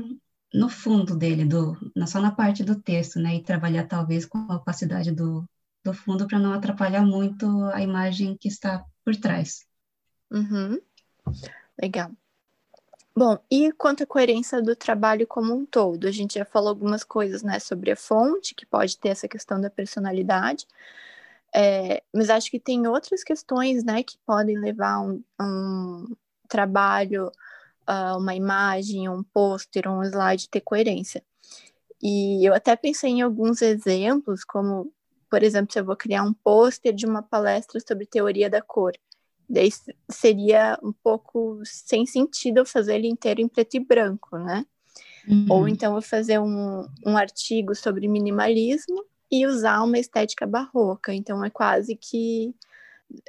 no 0.54 0.70
fundo 0.70 1.18
dele, 1.18 1.46
do, 1.46 1.76
só 2.08 2.22
na 2.22 2.32
parte 2.32 2.64
do 2.64 2.80
texto, 2.80 3.20
né, 3.20 3.36
e 3.36 3.44
trabalhar 3.44 3.88
talvez 3.88 4.26
com 4.26 4.38
a 4.50 4.56
opacidade 4.56 5.12
do, 5.12 5.44
do 5.84 5.94
fundo 5.94 6.28
para 6.28 6.40
não 6.40 6.54
atrapalhar 6.54 7.06
muito 7.06 7.46
a 7.74 7.82
imagem 7.82 8.38
que 8.38 8.48
está 8.48 8.86
por 9.04 9.16
trás. 9.16 9.66
Uhum. 10.32 10.80
Legal. 11.82 12.12
Bom, 13.16 13.38
e 13.50 13.72
quanto 13.74 14.04
à 14.04 14.08
coerência 14.08 14.60
do 14.62 14.76
trabalho 14.76 15.28
como 15.28 15.54
um 15.54 15.66
todo? 15.66 16.08
A 16.08 16.12
gente 16.12 16.34
já 16.40 16.46
falou 16.46 16.70
algumas 16.70 17.04
coisas, 17.04 17.44
né, 17.44 17.60
sobre 17.60 17.92
a 17.92 17.96
fonte, 17.96 18.56
que 18.56 18.66
pode 18.66 18.98
ter 18.98 19.10
essa 19.10 19.28
questão 19.28 19.62
da 19.62 19.70
personalidade, 19.70 20.66
é, 21.56 22.04
mas 22.14 22.30
acho 22.30 22.52
que 22.52 22.60
tem 22.60 22.88
outras 22.88 23.24
questões, 23.24 23.84
né, 23.84 24.04
que 24.04 24.18
podem 24.26 24.60
levar 24.60 25.02
um, 25.02 25.24
um 25.42 26.16
trabalho, 26.50 27.28
uh, 27.90 28.18
uma 28.18 28.36
imagem, 28.36 29.10
um 29.10 29.24
pôster, 29.24 29.88
um 29.90 30.04
slide 30.04 30.50
ter 30.50 30.62
coerência. 30.62 31.24
E 32.02 32.48
eu 32.48 32.54
até 32.54 32.76
pensei 32.76 33.12
em 33.12 33.22
alguns 33.24 33.62
exemplos, 33.62 34.44
como, 34.46 34.94
por 35.30 35.44
exemplo, 35.44 35.74
se 35.74 35.80
eu 35.80 35.86
vou 35.86 35.96
criar 35.98 36.24
um 36.24 36.34
pôster 36.34 36.94
de 36.94 37.06
uma 37.06 37.24
palestra 37.24 37.80
sobre 37.88 38.06
teoria 38.08 38.50
da 38.50 38.62
cor. 38.62 38.94
Daí 39.50 39.70
seria 40.10 40.80
um 40.82 40.92
pouco 40.92 41.62
sem 41.64 42.06
sentido 42.06 42.60
eu 42.60 42.66
fazer 42.66 42.96
ele 42.96 43.08
inteiro 43.08 43.42
em 43.42 43.48
preto 43.48 43.76
e 43.76 43.80
branco, 43.80 44.38
né? 44.38 44.66
Uhum. 45.28 45.46
Ou 45.50 45.68
então 45.68 45.96
eu 45.96 46.02
fazer 46.02 46.40
um, 46.40 46.88
um 47.06 47.18
artigo 47.18 47.76
sobre 47.76 48.08
minimalismo 48.08 49.06
e 49.32 49.46
usar 49.48 49.84
uma 49.84 49.98
estética 49.98 50.46
barroca. 50.46 51.14
Então 51.14 51.44
é 51.44 51.50
quase 51.50 51.96
que 51.96 52.54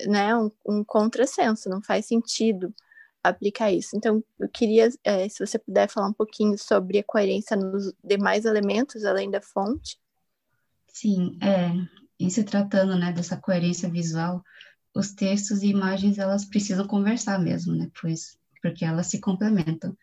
né, 0.07 0.35
um, 0.37 0.51
um 0.67 0.85
contrassenso, 0.85 1.69
não 1.69 1.83
faz 1.83 2.07
sentido 2.07 2.75
aplicar 3.23 3.73
isso. 3.73 3.97
Então, 3.97 4.23
eu 4.39 4.49
queria, 4.49 4.91
é, 5.03 5.29
se 5.29 5.45
você 5.45 5.59
puder 5.59 5.89
falar 5.89 6.09
um 6.09 6.13
pouquinho 6.13 6.59
sobre 6.59 6.99
a 6.99 7.05
coerência 7.05 7.57
nos 7.57 7.93
demais 8.03 8.45
elementos, 8.45 9.05
além 9.05 9.31
da 9.31 9.41
fonte. 9.41 9.99
Sim, 10.89 11.39
é, 11.41 11.73
em 12.21 12.29
se 12.29 12.45
tratando, 12.45 12.97
né, 12.97 13.13
dessa 13.13 13.37
coerência 13.37 13.89
visual, 13.89 14.45
os 14.95 15.13
textos 15.13 15.63
e 15.63 15.69
imagens 15.69 16.19
elas 16.19 16.45
precisam 16.45 16.87
conversar 16.87 17.39
mesmo, 17.39 17.75
né? 17.75 17.91
Pois 18.01 18.39
porque 18.65 18.83
elas 18.83 19.09
se 19.09 19.21
complementam. 19.21 19.95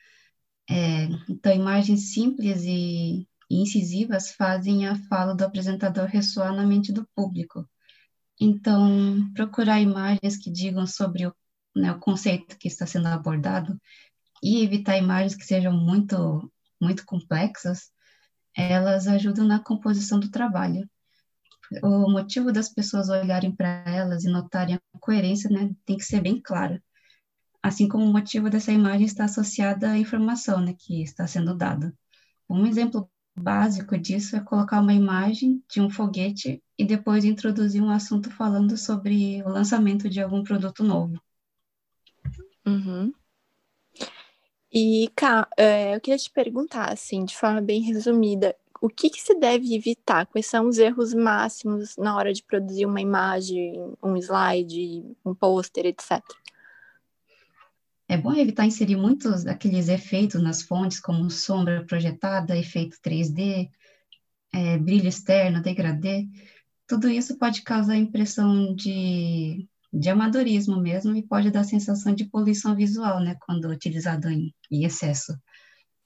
É, 0.69 1.05
então, 1.27 1.51
imagens 1.51 2.13
simples 2.13 2.61
e, 2.63 3.27
incisivas 3.49 4.31
fazem 4.33 4.87
a 4.87 4.95
fala 5.09 5.35
do 5.35 5.43
apresentador 5.43 6.05
ressoar 6.05 6.55
na 6.55 6.65
mente 6.65 6.93
do 6.93 7.07
público. 7.15 7.67
Então, 8.39 9.31
procurar 9.33 9.81
imagens 9.81 10.37
que 10.37 10.51
digam 10.51 10.85
sobre 10.85 11.25
o, 11.25 11.33
né, 11.75 11.91
o 11.91 11.99
conceito 11.99 12.57
que 12.57 12.67
está 12.67 12.85
sendo 12.85 13.07
abordado 13.07 13.79
e 14.43 14.63
evitar 14.63 14.97
imagens 14.97 15.35
que 15.35 15.45
sejam 15.45 15.73
muito 15.73 16.51
muito 16.79 17.05
complexas, 17.05 17.91
elas 18.57 19.07
ajudam 19.07 19.45
na 19.47 19.59
composição 19.59 20.19
do 20.19 20.31
trabalho 20.31 20.89
o 21.83 22.09
motivo 22.11 22.51
das 22.51 22.69
pessoas 22.69 23.09
olharem 23.09 23.51
para 23.51 23.83
elas 23.85 24.23
e 24.23 24.29
notarem 24.29 24.75
a 24.75 24.99
coerência, 24.99 25.49
né, 25.49 25.71
tem 25.85 25.97
que 25.97 26.05
ser 26.05 26.21
bem 26.21 26.39
claro. 26.41 26.81
Assim 27.63 27.87
como 27.87 28.05
o 28.05 28.11
motivo 28.11 28.49
dessa 28.49 28.71
imagem 28.71 29.05
está 29.05 29.25
associado 29.25 29.85
à 29.85 29.97
informação, 29.97 30.59
né, 30.59 30.75
que 30.77 31.01
está 31.01 31.27
sendo 31.27 31.55
dada. 31.55 31.93
Um 32.49 32.65
exemplo 32.65 33.09
básico 33.35 33.97
disso 33.97 34.35
é 34.35 34.41
colocar 34.41 34.81
uma 34.81 34.93
imagem 34.93 35.63
de 35.69 35.79
um 35.79 35.89
foguete 35.89 36.61
e 36.77 36.83
depois 36.83 37.23
introduzir 37.23 37.81
um 37.81 37.89
assunto 37.89 38.29
falando 38.31 38.77
sobre 38.77 39.41
o 39.43 39.49
lançamento 39.49 40.09
de 40.09 40.19
algum 40.19 40.43
produto 40.43 40.83
novo. 40.83 41.21
Uhum. 42.65 43.13
E, 44.73 45.11
Cá, 45.15 45.47
é, 45.57 45.95
eu 45.95 46.01
queria 46.01 46.17
te 46.17 46.29
perguntar, 46.29 46.91
assim, 46.91 47.25
de 47.25 47.35
forma 47.35 47.61
bem 47.61 47.81
resumida, 47.81 48.55
o 48.81 48.89
que, 48.89 49.11
que 49.11 49.21
se 49.21 49.35
deve 49.35 49.75
evitar? 49.75 50.25
Quais 50.25 50.47
são 50.47 50.67
os 50.67 50.79
erros 50.79 51.13
máximos 51.13 51.95
na 51.97 52.15
hora 52.15 52.33
de 52.33 52.43
produzir 52.43 52.87
uma 52.87 52.99
imagem, 52.99 53.95
um 54.03 54.17
slide, 54.17 55.05
um 55.23 55.35
pôster, 55.35 55.85
etc. 55.85 56.19
É 58.07 58.17
bom 58.17 58.33
evitar 58.33 58.65
inserir 58.65 58.95
muitos 58.95 59.43
daqueles 59.43 59.87
efeitos 59.87 60.41
nas 60.41 60.63
fontes, 60.63 60.99
como 60.99 61.29
sombra 61.29 61.85
projetada, 61.85 62.57
efeito 62.57 62.97
3D, 63.05 63.69
é, 64.51 64.77
brilho 64.79 65.07
externo, 65.07 65.61
degradê. 65.61 66.27
Tudo 66.87 67.07
isso 67.07 67.37
pode 67.37 67.61
causar 67.61 67.95
impressão 67.95 68.73
de, 68.73 69.69
de 69.93 70.09
amadorismo 70.09 70.81
mesmo 70.81 71.15
e 71.15 71.21
pode 71.21 71.51
dar 71.51 71.63
sensação 71.63 72.15
de 72.15 72.25
poluição 72.25 72.75
visual, 72.75 73.19
né, 73.19 73.37
quando 73.45 73.69
utilizado 73.69 74.27
em, 74.27 74.53
em 74.71 74.83
excesso. 74.83 75.33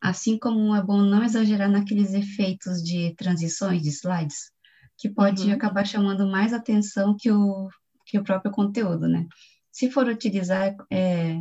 Assim 0.01 0.38
como 0.38 0.75
é 0.75 0.81
bom 0.84 1.01
não 1.01 1.23
exagerar 1.23 1.69
naqueles 1.69 2.13
efeitos 2.13 2.81
de 2.84 3.13
transições 3.15 3.81
de 3.81 3.89
slides, 3.89 4.51
que 4.97 5.10
pode 5.10 5.43
uhum. 5.43 5.53
acabar 5.53 5.86
chamando 5.86 6.27
mais 6.27 6.53
atenção 6.53 7.15
que 7.17 7.31
o, 7.31 7.67
que 8.05 8.19
o 8.19 8.23
próprio 8.23 8.51
conteúdo, 8.51 9.08
né? 9.08 9.25
Se 9.71 9.89
for 9.91 10.08
utilizar, 10.08 10.75
é, 10.91 11.38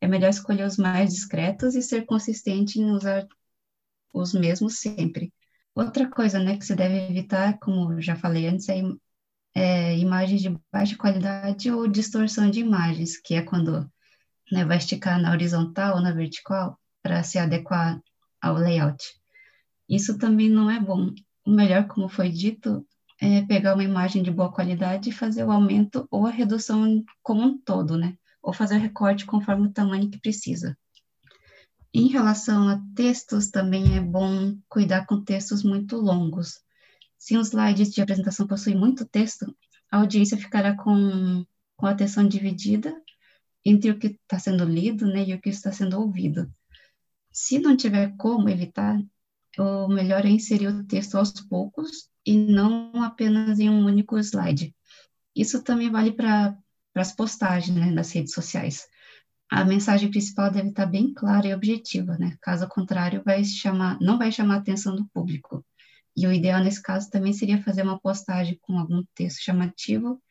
é 0.00 0.08
melhor 0.08 0.28
escolher 0.28 0.66
os 0.66 0.76
mais 0.76 1.14
discretos 1.14 1.74
e 1.74 1.82
ser 1.82 2.04
consistente 2.04 2.78
em 2.78 2.90
usar 2.90 3.26
os 4.12 4.34
mesmos 4.34 4.80
sempre. 4.80 5.32
Outra 5.74 6.08
coisa, 6.08 6.38
né, 6.38 6.56
que 6.56 6.64
você 6.66 6.74
deve 6.74 6.96
evitar, 7.08 7.58
como 7.58 8.00
já 8.00 8.16
falei 8.16 8.46
antes, 8.48 8.68
é, 8.68 8.82
é 9.54 9.98
imagens 9.98 10.42
de 10.42 10.56
baixa 10.72 10.96
qualidade 10.96 11.70
ou 11.70 11.86
distorção 11.88 12.50
de 12.50 12.60
imagens, 12.60 13.16
que 13.16 13.34
é 13.34 13.42
quando 13.42 13.90
né, 14.50 14.64
vai 14.64 14.78
esticar 14.78 15.20
na 15.20 15.30
horizontal 15.30 15.96
ou 15.96 16.02
na 16.02 16.12
vertical, 16.12 16.79
para 17.02 17.22
se 17.22 17.38
adequar 17.38 18.00
ao 18.40 18.54
layout. 18.54 19.04
Isso 19.88 20.18
também 20.18 20.48
não 20.48 20.70
é 20.70 20.78
bom. 20.80 21.12
O 21.44 21.50
melhor, 21.50 21.86
como 21.86 22.08
foi 22.08 22.30
dito, 22.30 22.86
é 23.20 23.42
pegar 23.42 23.74
uma 23.74 23.84
imagem 23.84 24.22
de 24.22 24.30
boa 24.30 24.52
qualidade 24.52 25.10
e 25.10 25.12
fazer 25.12 25.44
o 25.44 25.50
aumento 25.50 26.06
ou 26.10 26.26
a 26.26 26.30
redução 26.30 27.04
como 27.22 27.42
um 27.42 27.58
todo, 27.58 27.98
né? 27.98 28.16
Ou 28.42 28.52
fazer 28.52 28.76
o 28.76 28.80
recorte 28.80 29.26
conforme 29.26 29.68
o 29.68 29.72
tamanho 29.72 30.10
que 30.10 30.20
precisa. 30.20 30.76
Em 31.92 32.06
relação 32.06 32.68
a 32.68 32.80
textos, 32.94 33.50
também 33.50 33.96
é 33.96 34.00
bom 34.00 34.56
cuidar 34.68 35.06
com 35.06 35.22
textos 35.22 35.64
muito 35.64 35.96
longos. 35.96 36.60
Se 37.18 37.36
um 37.36 37.40
slide 37.40 37.90
de 37.90 38.00
apresentação 38.00 38.46
possui 38.46 38.74
muito 38.74 39.04
texto, 39.04 39.54
a 39.90 39.98
audiência 39.98 40.38
ficará 40.38 40.76
com, 40.76 41.44
com 41.76 41.86
a 41.86 41.90
atenção 41.90 42.26
dividida 42.26 42.94
entre 43.64 43.90
o 43.90 43.98
que 43.98 44.06
está 44.06 44.38
sendo 44.38 44.64
lido 44.64 45.06
né, 45.06 45.24
e 45.24 45.34
o 45.34 45.40
que 45.40 45.50
está 45.50 45.72
sendo 45.72 46.00
ouvido. 46.00 46.50
Se 47.32 47.58
não 47.58 47.76
tiver 47.76 48.14
como 48.16 48.48
evitar, 48.48 49.00
o 49.58 49.88
melhor 49.88 50.24
é 50.24 50.28
inserir 50.30 50.68
o 50.68 50.84
texto 50.84 51.16
aos 51.16 51.32
poucos 51.32 52.08
e 52.24 52.36
não 52.36 53.02
apenas 53.02 53.58
em 53.58 53.68
um 53.68 53.84
único 53.84 54.18
slide. 54.18 54.74
Isso 55.34 55.62
também 55.62 55.90
vale 55.90 56.12
para 56.12 56.56
as 56.94 57.12
postagens 57.12 57.76
né, 57.76 57.90
nas 57.90 58.12
redes 58.12 58.32
sociais. 58.32 58.86
A 59.50 59.64
mensagem 59.64 60.10
principal 60.10 60.50
deve 60.50 60.68
estar 60.68 60.86
bem 60.86 61.12
clara 61.12 61.48
e 61.48 61.54
objetiva, 61.54 62.16
né? 62.16 62.36
Caso 62.40 62.68
contrário, 62.68 63.22
vai 63.24 63.42
chamar, 63.44 63.98
não 64.00 64.16
vai 64.16 64.30
chamar 64.30 64.54
a 64.54 64.58
atenção 64.58 64.94
do 64.94 65.08
público. 65.08 65.64
E 66.16 66.26
o 66.26 66.32
ideal 66.32 66.62
nesse 66.62 66.82
caso 66.82 67.10
também 67.10 67.32
seria 67.32 67.62
fazer 67.62 67.82
uma 67.82 67.98
postagem 67.98 68.58
com 68.60 68.78
algum 68.78 69.02
texto 69.14 69.40
chamativo, 69.40 70.22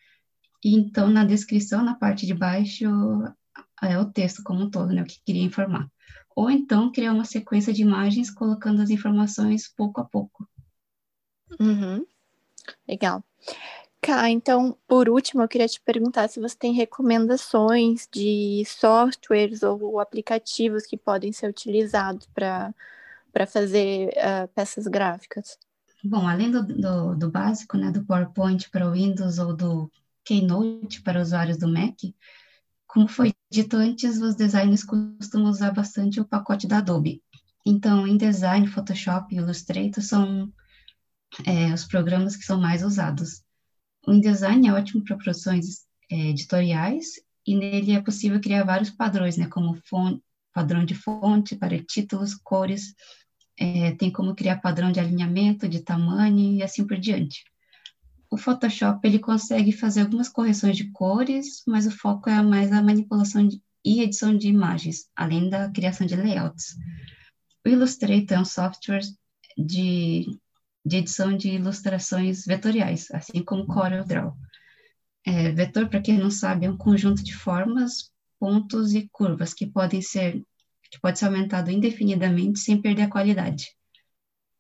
e 0.64 0.76
então 0.76 1.10
na 1.10 1.24
descrição, 1.26 1.84
na 1.84 1.96
parte 1.96 2.26
de 2.26 2.34
baixo, 2.34 2.86
é 3.82 3.98
o 3.98 4.12
texto 4.12 4.44
como 4.44 4.64
um 4.64 4.70
todo, 4.70 4.94
né, 4.94 5.02
o 5.02 5.06
que 5.06 5.22
queria 5.26 5.44
informar. 5.44 5.90
Ou 6.40 6.50
então 6.50 6.90
criar 6.90 7.12
uma 7.12 7.26
sequência 7.26 7.74
de 7.74 7.82
imagens 7.82 8.32
colocando 8.32 8.82
as 8.82 8.90
informações 8.90 9.68
pouco 9.68 10.00
a 10.00 10.06
pouco. 10.06 10.48
Uhum. 11.60 12.06
Legal. 12.88 13.22
Cá, 14.00 14.30
então, 14.30 14.78
por 14.88 15.10
último, 15.10 15.42
eu 15.42 15.50
queria 15.50 15.68
te 15.68 15.82
perguntar 15.82 16.30
se 16.30 16.40
você 16.40 16.56
tem 16.58 16.72
recomendações 16.72 18.08
de 18.10 18.64
softwares 18.66 19.64
ou 19.64 20.00
aplicativos 20.00 20.86
que 20.86 20.96
podem 20.96 21.34
ser 21.34 21.50
utilizados 21.50 22.26
para 22.34 22.74
fazer 23.46 24.08
uh, 24.08 24.48
peças 24.56 24.88
gráficas. 24.88 25.60
Bom, 26.02 26.26
além 26.26 26.50
do, 26.50 26.64
do, 26.64 27.16
do, 27.18 27.30
básico, 27.30 27.76
né, 27.76 27.92
do 27.92 28.06
PowerPoint 28.06 28.70
para 28.70 28.88
o 28.88 28.94
Windows 28.94 29.40
ou 29.40 29.54
do 29.54 29.92
Keynote 30.24 31.02
para 31.02 31.22
usuários 31.22 31.58
do 31.58 31.68
Mac, 31.68 31.98
como 32.90 33.08
foi 33.08 33.34
dito 33.52 33.78
antes, 33.78 34.20
os 34.20 34.36
designers 34.36 34.84
costumam 34.84 35.52
usar 35.52 35.72
bastante 35.72 36.20
o 36.20 36.26
pacote 36.26 36.68
da 36.68 36.80
Adobe. 36.80 37.22
Então, 37.64 38.08
InDesign, 38.08 38.68
Photoshop 38.68 39.34
e 39.34 39.38
Illustrator 39.38 40.04
são 40.04 40.52
é, 41.46 41.72
os 41.72 41.86
programas 41.86 42.36
que 42.36 42.44
são 42.44 42.60
mais 42.60 42.84
usados. 42.84 43.44
O 44.08 44.12
InDesign 44.12 44.68
é 44.68 44.74
ótimo 44.74 45.04
para 45.04 45.18
produções 45.18 45.86
é, 46.12 46.30
editoriais 46.30 47.06
e 47.46 47.56
nele 47.56 47.92
é 47.92 48.02
possível 48.02 48.42
criar 48.42 48.64
vários 48.64 48.90
padrões, 48.90 49.38
né, 49.38 49.46
como 49.46 49.80
padrão 50.52 50.84
de 50.84 50.96
fonte 50.96 51.56
para 51.56 51.78
títulos, 51.84 52.34
cores, 52.34 52.96
é, 53.56 53.92
tem 53.92 54.12
como 54.12 54.34
criar 54.34 54.62
padrão 54.62 54.92
de 54.92 55.00
alinhamento, 55.00 55.70
de 55.70 55.82
tamanho 55.82 56.56
e 56.56 56.64
assim 56.64 56.88
por 56.88 56.98
diante. 56.98 57.44
O 58.32 58.38
Photoshop 58.38 59.06
ele 59.08 59.20
consegue 59.20 59.72
fazer 59.72 60.02
algumas 60.02 60.30
correções 60.30 60.78
de 60.78 60.92
cores, 60.92 61.64
mas 61.68 61.88
o 61.88 61.92
foco 61.92 62.30
é 62.30 62.42
mais 62.42 62.72
a 62.72 62.82
manipulação 62.82 63.48
de, 63.48 63.62
e 63.84 64.02
edição 64.02 64.38
de 64.38 64.48
imagens, 64.48 65.10
além 65.16 65.50
da 65.50 65.70
criação 65.72 66.06
de 66.06 66.16
layouts. 66.16 66.76
O 67.66 67.70
Illustrator 67.70 68.38
é 68.38 68.40
um 68.40 68.46
software 68.46 69.02
de 69.58 70.26
de 70.86 70.98
edição 70.98 71.36
de 71.36 71.50
ilustrações 71.50 72.46
vetoriais, 72.46 73.10
assim 73.12 73.44
como 73.44 73.68
CorelDRAW. 73.68 74.36
É, 75.26 75.52
vetor, 75.52 75.90
para 75.90 76.02
quem 76.02 76.18
não 76.18 76.32
sabe, 76.32 76.66
é 76.66 76.72
um 76.72 76.78
conjunto 76.78 77.24
de 77.24 77.36
formas, 77.36 78.12
pontos 78.40 78.94
e 78.94 79.08
curvas 79.10 79.54
que 79.54 79.68
podem 79.68 80.02
ser 80.02 80.44
que 80.92 81.00
pode 81.00 81.20
ser 81.20 81.26
aumentado 81.26 81.70
indefinidamente 81.70 82.58
sem 82.60 82.82
perder 82.82 83.04
a 83.04 83.10
qualidade. 83.10 83.68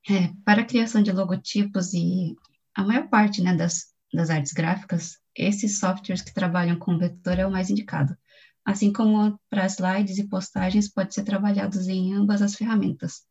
É, 0.08 0.32
para 0.45 0.62
a 0.62 0.65
criação 0.65 1.01
de 1.01 1.12
logotipos 1.12 1.91
e 1.91 2.36
a 2.80 2.84
maior 2.84 3.10
parte 3.10 3.42
né, 3.42 3.54
das, 3.54 3.88
das 4.13 4.30
artes 4.30 4.54
gráficas, 4.54 5.18
esses 5.36 5.80
softwares 5.80 6.22
que 6.22 6.34
trabalham 6.34 6.80
com 6.80 6.98
vetor 6.98 7.38
é 7.38 7.46
o 7.46 7.52
mais 7.52 7.70
indicado. 7.70 8.15
Assim 8.63 8.94
como 8.94 9.38
para 9.50 9.65
slides 9.65 10.18
e 10.18 10.30
postagens, 10.30 10.88
pode 10.88 11.13
ser 11.13 11.24
trabalhados 11.24 11.89
em 11.89 12.13
ambas 12.13 12.42
as 12.42 12.56
ferramentas. 12.56 13.24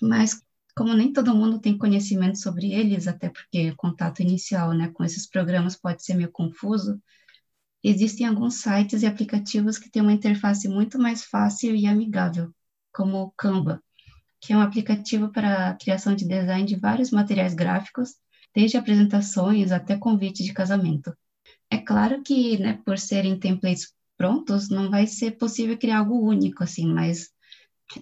Mas 0.00 0.40
como 0.74 0.94
nem 0.94 1.12
todo 1.12 1.34
mundo 1.34 1.60
tem 1.60 1.76
conhecimento 1.76 2.38
sobre 2.38 2.72
eles, 2.72 3.06
até 3.06 3.28
porque 3.28 3.70
o 3.70 3.76
contato 3.76 4.20
inicial 4.22 4.72
né, 4.72 4.88
com 4.88 5.04
esses 5.04 5.28
programas 5.28 5.76
pode 5.76 6.02
ser 6.02 6.14
meio 6.14 6.32
confuso, 6.32 6.98
existem 7.82 8.26
alguns 8.26 8.62
sites 8.62 9.02
e 9.02 9.06
aplicativos 9.06 9.76
que 9.76 9.90
têm 9.90 10.00
uma 10.00 10.12
interface 10.12 10.68
muito 10.68 10.98
mais 10.98 11.22
fácil 11.22 11.76
e 11.76 11.86
amigável, 11.86 12.50
como 12.90 13.24
o 13.24 13.30
Canva, 13.32 13.82
que 14.40 14.54
é 14.54 14.56
um 14.56 14.62
aplicativo 14.62 15.30
para 15.30 15.68
a 15.68 15.74
criação 15.74 16.14
de 16.14 16.26
design 16.26 16.66
de 16.66 16.76
vários 16.76 17.10
materiais 17.10 17.52
gráficos, 17.52 18.14
desde 18.54 18.76
apresentações 18.76 19.72
até 19.72 19.96
convite 19.96 20.44
de 20.44 20.52
casamento. 20.52 21.14
É 21.70 21.78
claro 21.78 22.22
que, 22.22 22.58
né, 22.58 22.80
por 22.84 22.98
serem 22.98 23.38
templates 23.38 23.92
prontos, 24.16 24.68
não 24.68 24.90
vai 24.90 25.06
ser 25.06 25.32
possível 25.32 25.76
criar 25.76 25.98
algo 25.98 26.20
único, 26.20 26.62
assim, 26.62 26.86
mas 26.86 27.30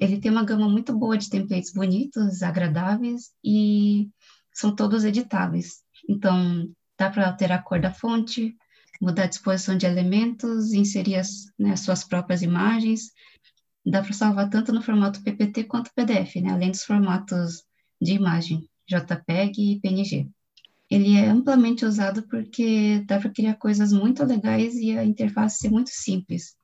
ele 0.01 0.21
tem 0.21 0.31
uma 0.31 0.45
gama 0.45 0.69
muito 0.69 0.97
boa 0.97 1.17
de 1.17 1.31
templates 1.31 1.73
bonitos, 1.73 2.43
agradáveis 2.43 3.31
e 3.45 4.11
são 4.53 4.75
todos 4.75 5.05
editáveis. 5.05 5.83
Então, 6.09 6.71
dá 6.99 7.11
para 7.11 7.29
alterar 7.29 7.59
a 7.59 7.63
cor 7.63 7.81
da 7.81 7.93
fonte, 7.93 8.55
mudar 9.01 9.25
a 9.25 9.29
disposição 9.29 9.77
de 9.77 9.87
elementos, 9.87 10.73
inserir 10.73 11.17
as, 11.17 11.47
né, 11.59 11.75
suas 11.77 12.05
próprias 12.05 12.43
imagens. 12.43 13.11
Dá 13.85 14.03
para 14.03 14.13
salvar 14.13 14.49
tanto 14.49 14.73
no 14.73 14.83
formato 14.83 15.23
PPT 15.23 15.65
quanto 15.65 15.93
PDF, 15.95 16.37
né, 16.37 16.53
além 16.53 16.71
dos 16.71 16.85
formatos 16.85 17.65
de 18.01 18.13
imagem, 18.13 18.69
JPEG 18.89 19.73
e 19.73 19.81
PNG. 19.81 20.31
Ele 20.93 21.17
é 21.17 21.27
amplamente 21.27 21.87
usado 21.87 22.23
porque 22.29 23.03
dá 23.07 23.19
para 23.19 23.31
criar 23.31 23.55
coisas 23.55 23.95
muito 23.95 24.23
legais 24.27 24.75
e 24.75 24.97
a 24.99 25.03
interface 25.03 25.57
ser 25.57 25.71
muito 25.71 25.89
simples. 25.89 26.55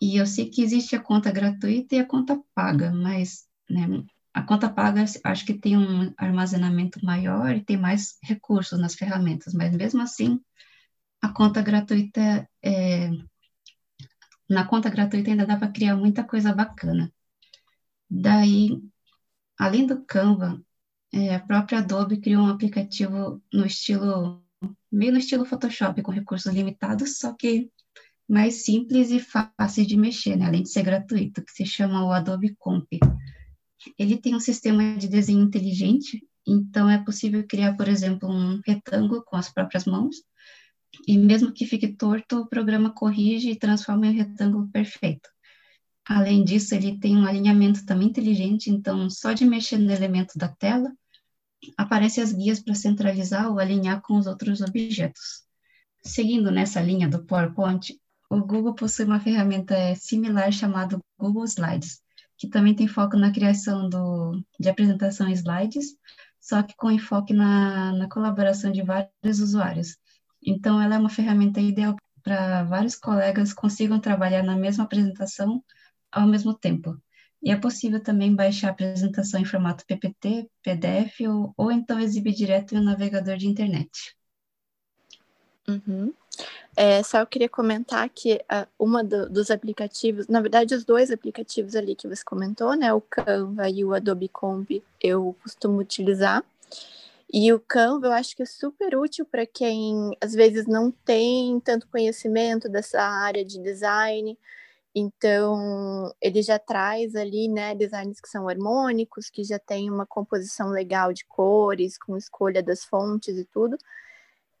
E 0.00 0.16
eu 0.16 0.26
sei 0.26 0.48
que 0.48 0.62
existe 0.62 0.94
a 0.94 1.00
conta 1.00 1.32
gratuita 1.32 1.96
e 1.96 1.98
a 1.98 2.06
conta 2.06 2.40
paga, 2.54 2.92
mas 2.92 3.48
né, 3.68 4.04
a 4.32 4.42
conta 4.44 4.68
paga 4.68 5.04
acho 5.24 5.44
que 5.44 5.54
tem 5.54 5.76
um 5.76 6.14
armazenamento 6.16 7.04
maior 7.04 7.56
e 7.56 7.64
tem 7.64 7.76
mais 7.76 8.16
recursos 8.22 8.78
nas 8.78 8.94
ferramentas, 8.94 9.52
mas 9.52 9.74
mesmo 9.74 10.02
assim, 10.02 10.40
a 11.20 11.28
conta 11.28 11.60
gratuita 11.60 12.48
é, 12.62 13.10
na 14.48 14.64
conta 14.68 14.88
gratuita 14.88 15.30
ainda 15.30 15.44
dá 15.44 15.56
para 15.56 15.72
criar 15.72 15.96
muita 15.96 16.22
coisa 16.22 16.54
bacana. 16.54 17.12
Daí, 18.08 18.80
além 19.58 19.84
do 19.84 20.04
Canva, 20.04 20.62
é, 21.12 21.34
a 21.34 21.40
própria 21.40 21.78
Adobe 21.78 22.20
criou 22.20 22.42
um 22.42 22.48
aplicativo 22.48 23.42
no 23.52 23.66
estilo, 23.66 24.42
meio 24.90 25.12
no 25.12 25.18
estilo 25.18 25.44
Photoshop, 25.44 26.02
com 26.02 26.12
recursos 26.12 26.52
limitados, 26.52 27.18
só 27.18 27.32
que 27.32 27.70
mais 28.28 28.64
simples 28.64 29.10
e 29.10 29.20
fácil 29.20 29.86
de 29.86 29.96
mexer, 29.96 30.36
né? 30.36 30.46
além 30.46 30.62
de 30.62 30.70
ser 30.70 30.82
gratuito, 30.82 31.42
que 31.42 31.52
se 31.52 31.64
chama 31.64 32.04
o 32.04 32.12
Adobe 32.12 32.54
Comp. 32.58 32.86
Ele 33.98 34.18
tem 34.18 34.34
um 34.34 34.40
sistema 34.40 34.96
de 34.96 35.08
desenho 35.08 35.40
inteligente, 35.40 36.22
então 36.46 36.90
é 36.90 37.02
possível 37.02 37.46
criar, 37.46 37.74
por 37.74 37.88
exemplo, 37.88 38.28
um 38.28 38.60
retângulo 38.66 39.24
com 39.24 39.36
as 39.36 39.50
próprias 39.50 39.86
mãos, 39.86 40.16
e 41.06 41.16
mesmo 41.16 41.52
que 41.52 41.66
fique 41.66 41.88
torto, 41.88 42.40
o 42.40 42.46
programa 42.46 42.90
corrige 42.90 43.50
e 43.50 43.58
transforma 43.58 44.06
em 44.06 44.10
um 44.10 44.16
retângulo 44.16 44.68
perfeito. 44.68 45.28
Além 46.08 46.42
disso, 46.42 46.74
ele 46.74 46.98
tem 46.98 47.18
um 47.18 47.26
alinhamento 47.26 47.84
também 47.84 48.08
inteligente, 48.08 48.70
então 48.70 49.10
só 49.10 49.34
de 49.34 49.44
mexer 49.44 49.76
no 49.76 49.92
elemento 49.92 50.38
da 50.38 50.48
tela, 50.48 50.90
aparecem 51.76 52.24
as 52.24 52.32
guias 52.32 52.60
para 52.60 52.74
centralizar 52.74 53.50
ou 53.50 53.58
alinhar 53.58 54.00
com 54.00 54.16
os 54.16 54.26
outros 54.26 54.62
objetos. 54.62 55.42
Seguindo 56.02 56.50
nessa 56.50 56.80
linha 56.80 57.08
do 57.08 57.26
PowerPoint, 57.26 57.94
o 58.30 58.40
Google 58.40 58.74
possui 58.74 59.04
uma 59.04 59.20
ferramenta 59.20 59.94
similar 59.96 60.50
chamada 60.50 60.98
Google 61.18 61.44
Slides, 61.44 62.00
que 62.38 62.48
também 62.48 62.74
tem 62.74 62.88
foco 62.88 63.18
na 63.18 63.30
criação 63.30 63.86
do, 63.90 64.42
de 64.58 64.70
apresentação 64.70 65.28
slides, 65.28 65.94
só 66.40 66.62
que 66.62 66.74
com 66.76 66.90
enfoque 66.90 67.34
na, 67.34 67.92
na 67.92 68.08
colaboração 68.08 68.72
de 68.72 68.80
vários 68.80 69.40
usuários. 69.40 69.98
Então, 70.42 70.80
ela 70.80 70.94
é 70.94 70.98
uma 70.98 71.10
ferramenta 71.10 71.60
ideal 71.60 71.96
para 72.22 72.62
vários 72.64 72.96
colegas 72.96 73.52
consigam 73.52 74.00
trabalhar 74.00 74.42
na 74.42 74.56
mesma 74.56 74.84
apresentação 74.84 75.62
ao 76.10 76.26
mesmo 76.26 76.54
tempo. 76.54 76.96
E 77.42 77.50
é 77.50 77.56
possível 77.56 78.02
também 78.02 78.34
baixar 78.34 78.68
a 78.68 78.70
apresentação 78.72 79.40
em 79.40 79.44
formato 79.44 79.86
PPT, 79.86 80.50
PDF 80.62 81.20
ou, 81.28 81.54
ou 81.56 81.70
então 81.70 82.00
exibir 82.00 82.34
direto 82.34 82.74
no 82.74 82.82
navegador 82.82 83.36
de 83.36 83.46
internet. 83.46 84.16
Uhum. 85.68 86.12
É, 86.76 87.02
só 87.02 87.18
eu 87.18 87.26
queria 87.26 87.48
comentar 87.48 88.08
que 88.08 88.34
uh, 88.34 88.66
uma 88.78 89.02
do, 89.02 89.28
dos 89.28 89.50
aplicativos, 89.50 90.28
na 90.28 90.40
verdade, 90.40 90.74
os 90.74 90.84
dois 90.84 91.10
aplicativos 91.10 91.74
ali 91.74 91.94
que 91.94 92.08
você 92.08 92.24
comentou, 92.24 92.74
né, 92.74 92.92
o 92.92 93.00
Canva 93.00 93.68
e 93.68 93.84
o 93.84 93.94
Adobe 93.94 94.28
Comp, 94.28 94.70
eu 95.00 95.36
costumo 95.42 95.78
utilizar. 95.78 96.44
E 97.32 97.52
o 97.52 97.60
Canva 97.60 98.06
eu 98.06 98.12
acho 98.12 98.34
que 98.34 98.42
é 98.42 98.46
super 98.46 98.96
útil 98.96 99.26
para 99.26 99.44
quem 99.44 100.16
às 100.20 100.32
vezes 100.32 100.66
não 100.66 100.90
tem 100.90 101.60
tanto 101.60 101.88
conhecimento 101.88 102.68
dessa 102.68 103.02
área 103.02 103.44
de 103.44 103.58
design. 103.58 104.38
Então, 104.98 106.12
ele 106.20 106.42
já 106.42 106.58
traz 106.58 107.14
ali, 107.14 107.48
né, 107.48 107.74
designs 107.74 108.20
que 108.20 108.28
são 108.28 108.48
harmônicos, 108.48 109.30
que 109.30 109.44
já 109.44 109.58
tem 109.58 109.90
uma 109.90 110.06
composição 110.06 110.70
legal 110.70 111.12
de 111.12 111.24
cores, 111.26 111.98
com 111.98 112.16
escolha 112.16 112.62
das 112.62 112.84
fontes 112.84 113.36
e 113.36 113.44
tudo. 113.44 113.78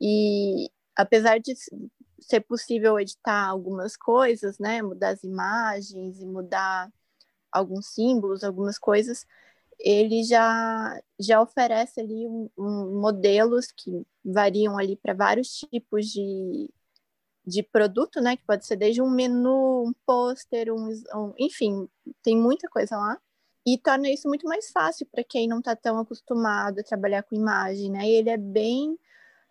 E 0.00 0.70
apesar 0.96 1.38
de 1.38 1.54
ser 2.20 2.40
possível 2.40 2.98
editar 2.98 3.46
algumas 3.46 3.96
coisas, 3.96 4.58
né? 4.58 4.82
Mudar 4.82 5.10
as 5.10 5.24
imagens 5.24 6.20
e 6.20 6.26
mudar 6.26 6.92
alguns 7.52 7.86
símbolos, 7.94 8.44
algumas 8.44 8.78
coisas, 8.78 9.26
ele 9.78 10.24
já, 10.24 11.00
já 11.18 11.40
oferece 11.40 12.00
ali 12.00 12.26
um, 12.26 12.50
um 12.58 13.00
modelos 13.00 13.72
que 13.72 14.04
variam 14.24 14.76
ali 14.78 14.96
para 14.96 15.14
vários 15.14 15.48
tipos 15.52 16.06
de, 16.06 16.68
de 17.48 17.62
produto, 17.62 18.20
né? 18.20 18.36
Que 18.36 18.44
pode 18.44 18.66
ser 18.66 18.76
desde 18.76 19.00
um 19.02 19.10
menu, 19.10 19.84
um 19.86 19.92
pôster, 20.06 20.72
um, 20.72 20.88
um, 21.14 21.34
enfim, 21.38 21.88
tem 22.22 22.36
muita 22.36 22.68
coisa 22.68 22.96
lá. 22.96 23.18
e 23.66 23.76
torna 23.78 24.10
isso 24.10 24.28
muito 24.28 24.46
mais 24.46 24.70
fácil 24.70 25.06
para 25.12 25.22
quem 25.24 25.46
não 25.48 25.58
está 25.58 25.76
tão 25.76 25.98
acostumado 25.98 26.80
a 26.80 26.82
trabalhar 26.84 27.22
com 27.22 27.36
imagem, 27.36 27.90
né? 27.90 28.08
E 28.08 28.12
ele 28.14 28.30
é 28.30 28.36
bem 28.36 28.92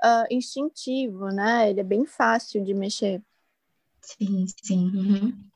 uh, 0.04 0.26
instintivo, 0.32 1.28
né? 1.28 1.70
Ele 1.70 1.82
é 1.82 1.84
bem 1.84 2.06
fácil 2.06 2.64
de 2.64 2.74
mexer. 2.74 3.22
Sim, 4.02 4.45
sim. 4.64 4.86
Uhum. 4.95 5.48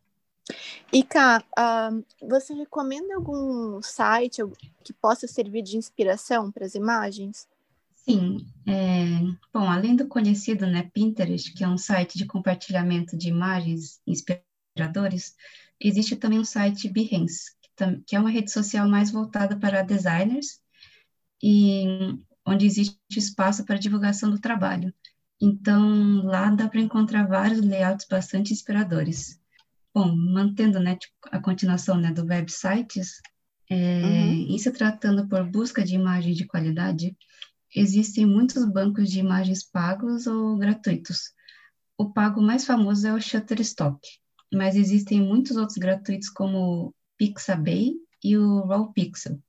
E 0.92 1.04
Cá, 1.04 1.44
uh, 1.58 2.28
você 2.28 2.54
recomenda 2.54 3.16
algum 3.16 3.82
site 3.82 4.42
que 4.84 4.94
possa 4.94 5.28
servir 5.28 5.62
de 5.62 5.78
inspiração 5.78 6.52
para 6.52 6.66
as 6.66 6.76
imagens? 6.76 7.48
Sim. 8.04 8.46
É, 8.68 9.20
bom, 9.54 9.70
além 9.70 9.96
do 9.96 10.08
conhecido, 10.08 10.66
né, 10.66 10.90
Pinterest, 10.94 11.54
que 11.54 11.64
é 11.64 11.68
um 11.68 11.78
site 11.78 12.18
de 12.18 12.26
compartilhamento 12.26 13.18
de 13.18 13.30
imagens 13.30 14.02
inspiradores, 14.08 15.36
existe 15.80 16.16
também 16.16 16.40
um 16.40 16.46
site 16.46 16.90
Behance, 16.90 17.52
que, 18.06 18.16
é 18.16 18.20
uma 18.20 18.30
rede 18.30 18.52
social 18.52 18.88
mais 18.88 19.12
voltada 19.12 19.58
para 19.58 19.84
designers 19.84 20.60
e 21.42 21.86
onde 22.46 22.66
existe 22.66 22.98
espaço 23.12 23.66
para 23.66 23.78
divulgação 23.78 24.30
do 24.30 24.40
trabalho. 24.40 24.94
Então, 25.40 26.24
lá 26.24 26.50
dá 26.52 26.68
para 26.68 26.82
encontrar 26.82 27.28
vários 27.28 27.62
layouts 27.62 28.06
bastante 28.10 28.54
inspiradores. 28.54 29.40
Bom, 29.94 30.16
mantendo 30.16 30.80
né, 30.80 30.96
tipo, 30.96 31.14
a 31.32 31.40
continuação 31.40 31.98
né, 31.98 32.12
do 32.12 32.26
websites, 32.26 33.22
é, 33.70 33.76
uhum. 33.76 34.54
em 34.54 34.58
se 34.58 34.72
tratando 34.72 35.28
por 35.28 35.44
busca 35.50 35.84
de 35.84 35.96
imagem 35.96 36.34
de 36.34 36.46
qualidade, 36.46 37.16
existem 37.76 38.26
muitos 38.26 38.66
bancos 38.66 39.10
de 39.10 39.20
imagens 39.20 39.64
pagos 39.64 40.28
ou 40.28 40.58
gratuitos. 40.58 41.32
O 41.98 42.12
pago 42.12 42.42
mais 42.42 42.66
famoso 42.66 43.08
é 43.08 43.14
o 43.14 43.22
Shutterstock, 43.22 44.00
mas 44.52 44.76
existem 44.76 45.22
muitos 45.22 45.58
outros 45.58 45.78
gratuitos 45.78 46.30
como 46.30 46.58
o 46.58 46.94
Pixabay 47.18 47.94
e 48.24 48.38
o 48.38 48.66
Raw 48.66 48.92
Pixel. 48.92 49.40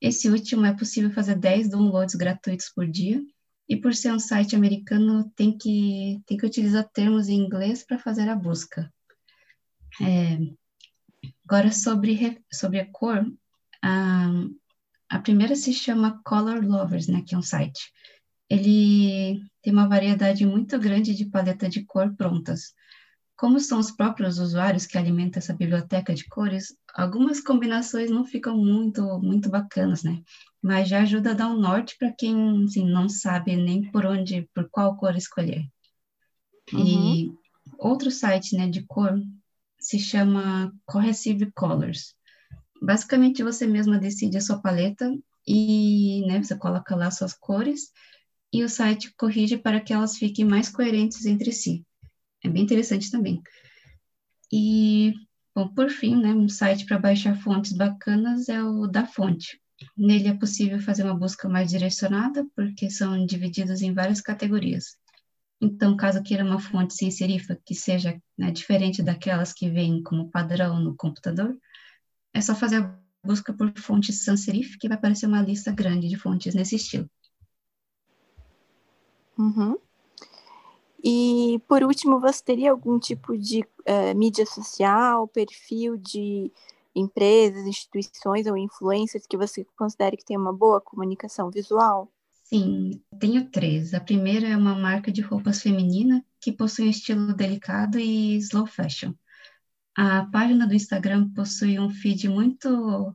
Esse 0.00 0.28
último 0.28 0.66
é 0.66 0.74
possível 0.74 1.10
fazer 1.10 1.36
10 1.36 1.70
downloads 1.70 2.14
gratuitos 2.14 2.68
por 2.68 2.86
dia, 2.86 3.22
e 3.68 3.76
por 3.76 3.94
ser 3.94 4.12
um 4.12 4.18
site 4.18 4.54
americano, 4.54 5.30
tem 5.34 5.56
que, 5.56 6.20
tem 6.26 6.36
que 6.36 6.46
utilizar 6.46 6.88
termos 6.92 7.28
em 7.28 7.38
inglês 7.38 7.82
para 7.82 7.98
fazer 7.98 8.28
a 8.28 8.36
busca. 8.36 8.92
É, 10.02 10.38
agora, 11.44 11.72
sobre, 11.72 12.42
sobre 12.52 12.80
a 12.80 12.90
cor, 12.90 13.24
a, 13.82 14.30
a 15.08 15.18
primeira 15.18 15.54
se 15.54 15.72
chama 15.72 16.20
Color 16.24 16.64
Lovers, 16.64 17.06
né, 17.08 17.22
que 17.26 17.34
é 17.34 17.38
um 17.38 17.42
site. 17.42 17.92
Ele 18.48 19.42
tem 19.62 19.72
uma 19.72 19.88
variedade 19.88 20.44
muito 20.46 20.78
grande 20.78 21.14
de 21.14 21.24
paleta 21.24 21.68
de 21.68 21.84
cor 21.84 22.14
prontas. 22.14 22.74
Como 23.36 23.58
são 23.58 23.78
os 23.80 23.90
próprios 23.90 24.38
usuários 24.38 24.86
que 24.86 24.96
alimentam 24.96 25.40
essa 25.40 25.54
biblioteca 25.54 26.14
de 26.14 26.24
cores, 26.28 26.76
algumas 26.94 27.40
combinações 27.40 28.10
não 28.10 28.24
ficam 28.24 28.56
muito, 28.56 29.02
muito 29.20 29.50
bacanas, 29.50 30.04
né? 30.04 30.22
Mas 30.62 30.88
já 30.88 31.02
ajuda 31.02 31.32
a 31.32 31.34
dar 31.34 31.48
um 31.48 31.58
norte 31.58 31.96
para 31.98 32.12
quem 32.12 32.64
assim, 32.64 32.88
não 32.88 33.08
sabe 33.08 33.56
nem 33.56 33.90
por 33.90 34.06
onde, 34.06 34.48
por 34.54 34.68
qual 34.70 34.96
cor 34.96 35.16
escolher. 35.16 35.66
Uhum. 36.72 36.86
E 36.86 37.32
outro 37.78 38.10
site 38.10 38.56
né, 38.56 38.68
de 38.68 38.82
cor 38.86 39.20
se 39.80 39.98
chama 39.98 40.72
Cohesive 40.86 41.50
Colors. 41.52 42.14
Basicamente, 42.84 43.42
você 43.42 43.66
mesma 43.66 43.98
decide 43.98 44.36
a 44.36 44.40
sua 44.42 44.60
paleta 44.60 45.10
e 45.46 46.22
né, 46.26 46.42
você 46.42 46.54
coloca 46.54 46.94
lá 46.94 47.10
suas 47.10 47.32
cores 47.32 47.90
e 48.52 48.62
o 48.62 48.68
site 48.68 49.12
corrige 49.16 49.56
para 49.56 49.80
que 49.80 49.92
elas 49.92 50.18
fiquem 50.18 50.44
mais 50.44 50.68
coerentes 50.68 51.24
entre 51.24 51.50
si. 51.50 51.82
É 52.44 52.48
bem 52.48 52.62
interessante 52.62 53.10
também. 53.10 53.40
E, 54.52 55.14
bom, 55.54 55.66
por 55.68 55.88
fim, 55.88 56.14
né, 56.14 56.34
um 56.34 56.46
site 56.46 56.84
para 56.84 56.98
baixar 56.98 57.34
fontes 57.36 57.72
bacanas 57.72 58.50
é 58.50 58.62
o 58.62 58.86
da 58.86 59.06
Fonte. 59.06 59.58
Nele 59.96 60.28
é 60.28 60.34
possível 60.34 60.78
fazer 60.78 61.04
uma 61.04 61.18
busca 61.18 61.48
mais 61.48 61.70
direcionada, 61.70 62.46
porque 62.54 62.90
são 62.90 63.24
divididos 63.24 63.80
em 63.80 63.94
várias 63.94 64.20
categorias. 64.20 64.98
Então, 65.58 65.96
caso 65.96 66.22
queira 66.22 66.44
uma 66.44 66.60
fonte 66.60 66.92
sem 66.94 67.10
serifa 67.10 67.58
que 67.64 67.74
seja 67.74 68.20
né, 68.36 68.50
diferente 68.50 69.02
daquelas 69.02 69.54
que 69.54 69.70
vêm 69.70 70.02
como 70.02 70.30
padrão 70.30 70.78
no 70.78 70.94
computador, 70.94 71.56
é 72.34 72.40
só 72.40 72.54
fazer 72.54 72.82
a 72.82 72.98
busca 73.24 73.54
por 73.54 73.72
fonte 73.78 74.12
sans 74.12 74.44
serif, 74.44 74.76
que 74.78 74.88
vai 74.88 74.98
aparecer 74.98 75.26
uma 75.26 75.40
lista 75.40 75.72
grande 75.72 76.08
de 76.08 76.16
fontes 76.16 76.54
nesse 76.54 76.76
estilo. 76.76 77.08
Uhum. 79.38 79.78
E, 81.02 81.60
por 81.68 81.82
último, 81.82 82.20
você 82.20 82.42
teria 82.42 82.70
algum 82.70 82.98
tipo 82.98 83.36
de 83.36 83.60
uh, 83.60 84.16
mídia 84.16 84.46
social, 84.46 85.28
perfil 85.28 85.96
de 85.96 86.50
empresas, 86.94 87.66
instituições 87.66 88.46
ou 88.46 88.56
influencers 88.56 89.26
que 89.26 89.36
você 89.36 89.66
considere 89.76 90.16
que 90.16 90.24
tem 90.24 90.36
uma 90.36 90.52
boa 90.52 90.80
comunicação 90.80 91.50
visual? 91.50 92.10
Sim, 92.44 93.02
tenho 93.18 93.50
três. 93.50 93.94
A 93.94 94.00
primeira 94.00 94.48
é 94.48 94.56
uma 94.56 94.74
marca 94.74 95.10
de 95.10 95.20
roupas 95.20 95.60
feminina 95.60 96.24
que 96.40 96.52
possui 96.52 96.86
um 96.86 96.90
estilo 96.90 97.34
delicado 97.34 97.98
e 97.98 98.36
slow 98.36 98.66
fashion. 98.66 99.12
A 99.96 100.26
página 100.26 100.66
do 100.66 100.74
Instagram 100.74 101.30
possui 101.30 101.78
um 101.78 101.90
feed 101.90 102.28
muito 102.28 103.14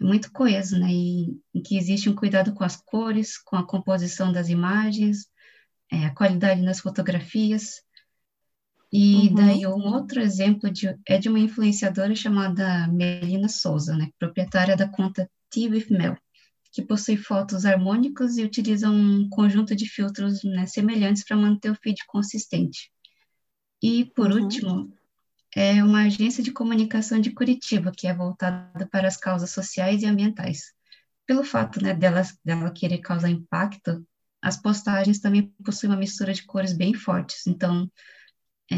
muito 0.00 0.30
coeso, 0.32 0.78
né? 0.78 0.88
E, 0.92 1.40
em 1.54 1.62
que 1.62 1.78
existe 1.78 2.10
um 2.10 2.14
cuidado 2.14 2.52
com 2.52 2.64
as 2.64 2.76
cores, 2.76 3.38
com 3.38 3.56
a 3.56 3.66
composição 3.66 4.32
das 4.32 4.48
imagens, 4.48 5.28
é, 5.90 6.06
a 6.06 6.14
qualidade 6.14 6.60
nas 6.60 6.80
fotografias. 6.80 7.80
E 8.92 9.28
uhum. 9.28 9.34
daí 9.34 9.66
um 9.66 9.86
outro 9.94 10.20
exemplo 10.20 10.70
de, 10.70 10.94
é 11.06 11.18
de 11.18 11.28
uma 11.28 11.38
influenciadora 11.38 12.14
chamada 12.14 12.88
Melina 12.88 13.48
Souza, 13.48 13.96
né? 13.96 14.10
Proprietária 14.18 14.76
da 14.76 14.88
conta 14.88 15.30
Tea 15.50 15.70
with 15.70 15.86
Mel 15.90 16.16
que 16.74 16.82
possui 16.82 17.16
fotos 17.16 17.64
harmônicas 17.64 18.36
e 18.36 18.42
utiliza 18.42 18.90
um 18.90 19.28
conjunto 19.28 19.76
de 19.76 19.88
filtros 19.88 20.42
né, 20.42 20.66
semelhantes 20.66 21.24
para 21.24 21.36
manter 21.36 21.70
o 21.70 21.76
feed 21.76 22.04
consistente. 22.08 22.90
E, 23.80 24.06
por 24.06 24.32
uhum. 24.32 24.42
último, 24.42 24.92
é 25.54 25.82
uma 25.84 26.04
agência 26.04 26.42
de 26.42 26.52
comunicação 26.52 27.20
de 27.20 27.30
Curitiba, 27.30 27.92
que 27.96 28.06
é 28.06 28.14
voltada 28.14 28.86
para 28.90 29.06
as 29.06 29.16
causas 29.16 29.50
sociais 29.50 30.02
e 30.02 30.06
ambientais. 30.06 30.72
Pelo 31.26 31.44
fato 31.44 31.82
né, 31.82 31.94
dela, 31.94 32.22
dela 32.44 32.72
querer 32.72 32.98
causar 32.98 33.30
impacto, 33.30 34.06
as 34.42 34.56
postagens 34.60 35.20
também 35.20 35.54
possuem 35.64 35.92
uma 35.92 35.98
mistura 35.98 36.34
de 36.34 36.44
cores 36.44 36.72
bem 36.72 36.92
fortes. 36.92 37.46
Então, 37.46 37.90
é, 38.70 38.76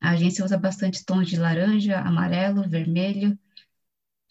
a 0.00 0.10
agência 0.10 0.44
usa 0.44 0.58
bastante 0.58 1.04
tons 1.04 1.28
de 1.28 1.36
laranja, 1.36 2.00
amarelo, 2.00 2.68
vermelho, 2.68 3.38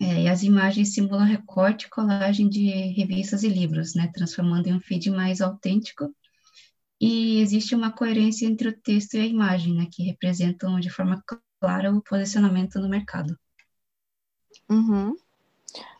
é, 0.02 0.24
e 0.24 0.28
as 0.28 0.44
imagens 0.44 0.94
simulam 0.94 1.26
recorte 1.26 1.86
e 1.86 1.90
colagem 1.90 2.50
de 2.50 2.70
revistas 2.70 3.44
e 3.44 3.50
livros, 3.50 3.96
né, 3.96 4.10
transformando 4.14 4.68
em 4.68 4.74
um 4.74 4.80
feed 4.80 5.10
mais 5.10 5.42
autêntico. 5.42 6.14
E 7.02 7.40
existe 7.40 7.76
uma 7.76 7.92
coerência 7.92 8.46
entre 8.46 8.70
o 8.70 8.78
texto 8.82 9.16
e 9.16 9.20
a 9.20 9.26
imagem, 9.26 9.74
né, 9.74 9.88
que 9.92 10.04
representam 10.04 10.80
de 10.80 10.90
forma 10.90 11.22
clara 11.60 11.92
o 11.92 12.02
posicionamento 12.02 12.80
no 12.80 12.90
mercado. 12.90 13.38
Uhum. 14.70 15.16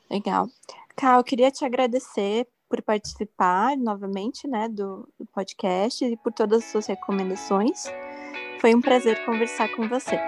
Legal. 0.10 0.48
Cal, 0.96 1.20
eu 1.20 1.24
queria 1.24 1.52
te 1.52 1.64
agradecer 1.64 2.48
por 2.68 2.82
participar 2.82 3.76
novamente 3.76 4.48
né, 4.48 4.70
do, 4.70 5.08
do 5.18 5.26
podcast 5.26 6.06
e 6.06 6.16
por 6.18 6.32
todas 6.32 6.64
as 6.64 6.72
suas 6.72 6.86
recomendações. 6.88 7.86
Foi 8.60 8.76
um 8.76 8.82
prazer 8.82 9.26
conversar 9.26 9.70
com 9.76 9.88
você. 9.88 10.20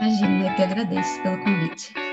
Imagina, 0.00 0.48
eu 0.48 0.56
que 0.56 0.62
agradeço 0.62 1.22
pelo 1.22 1.42
convite. 1.42 2.03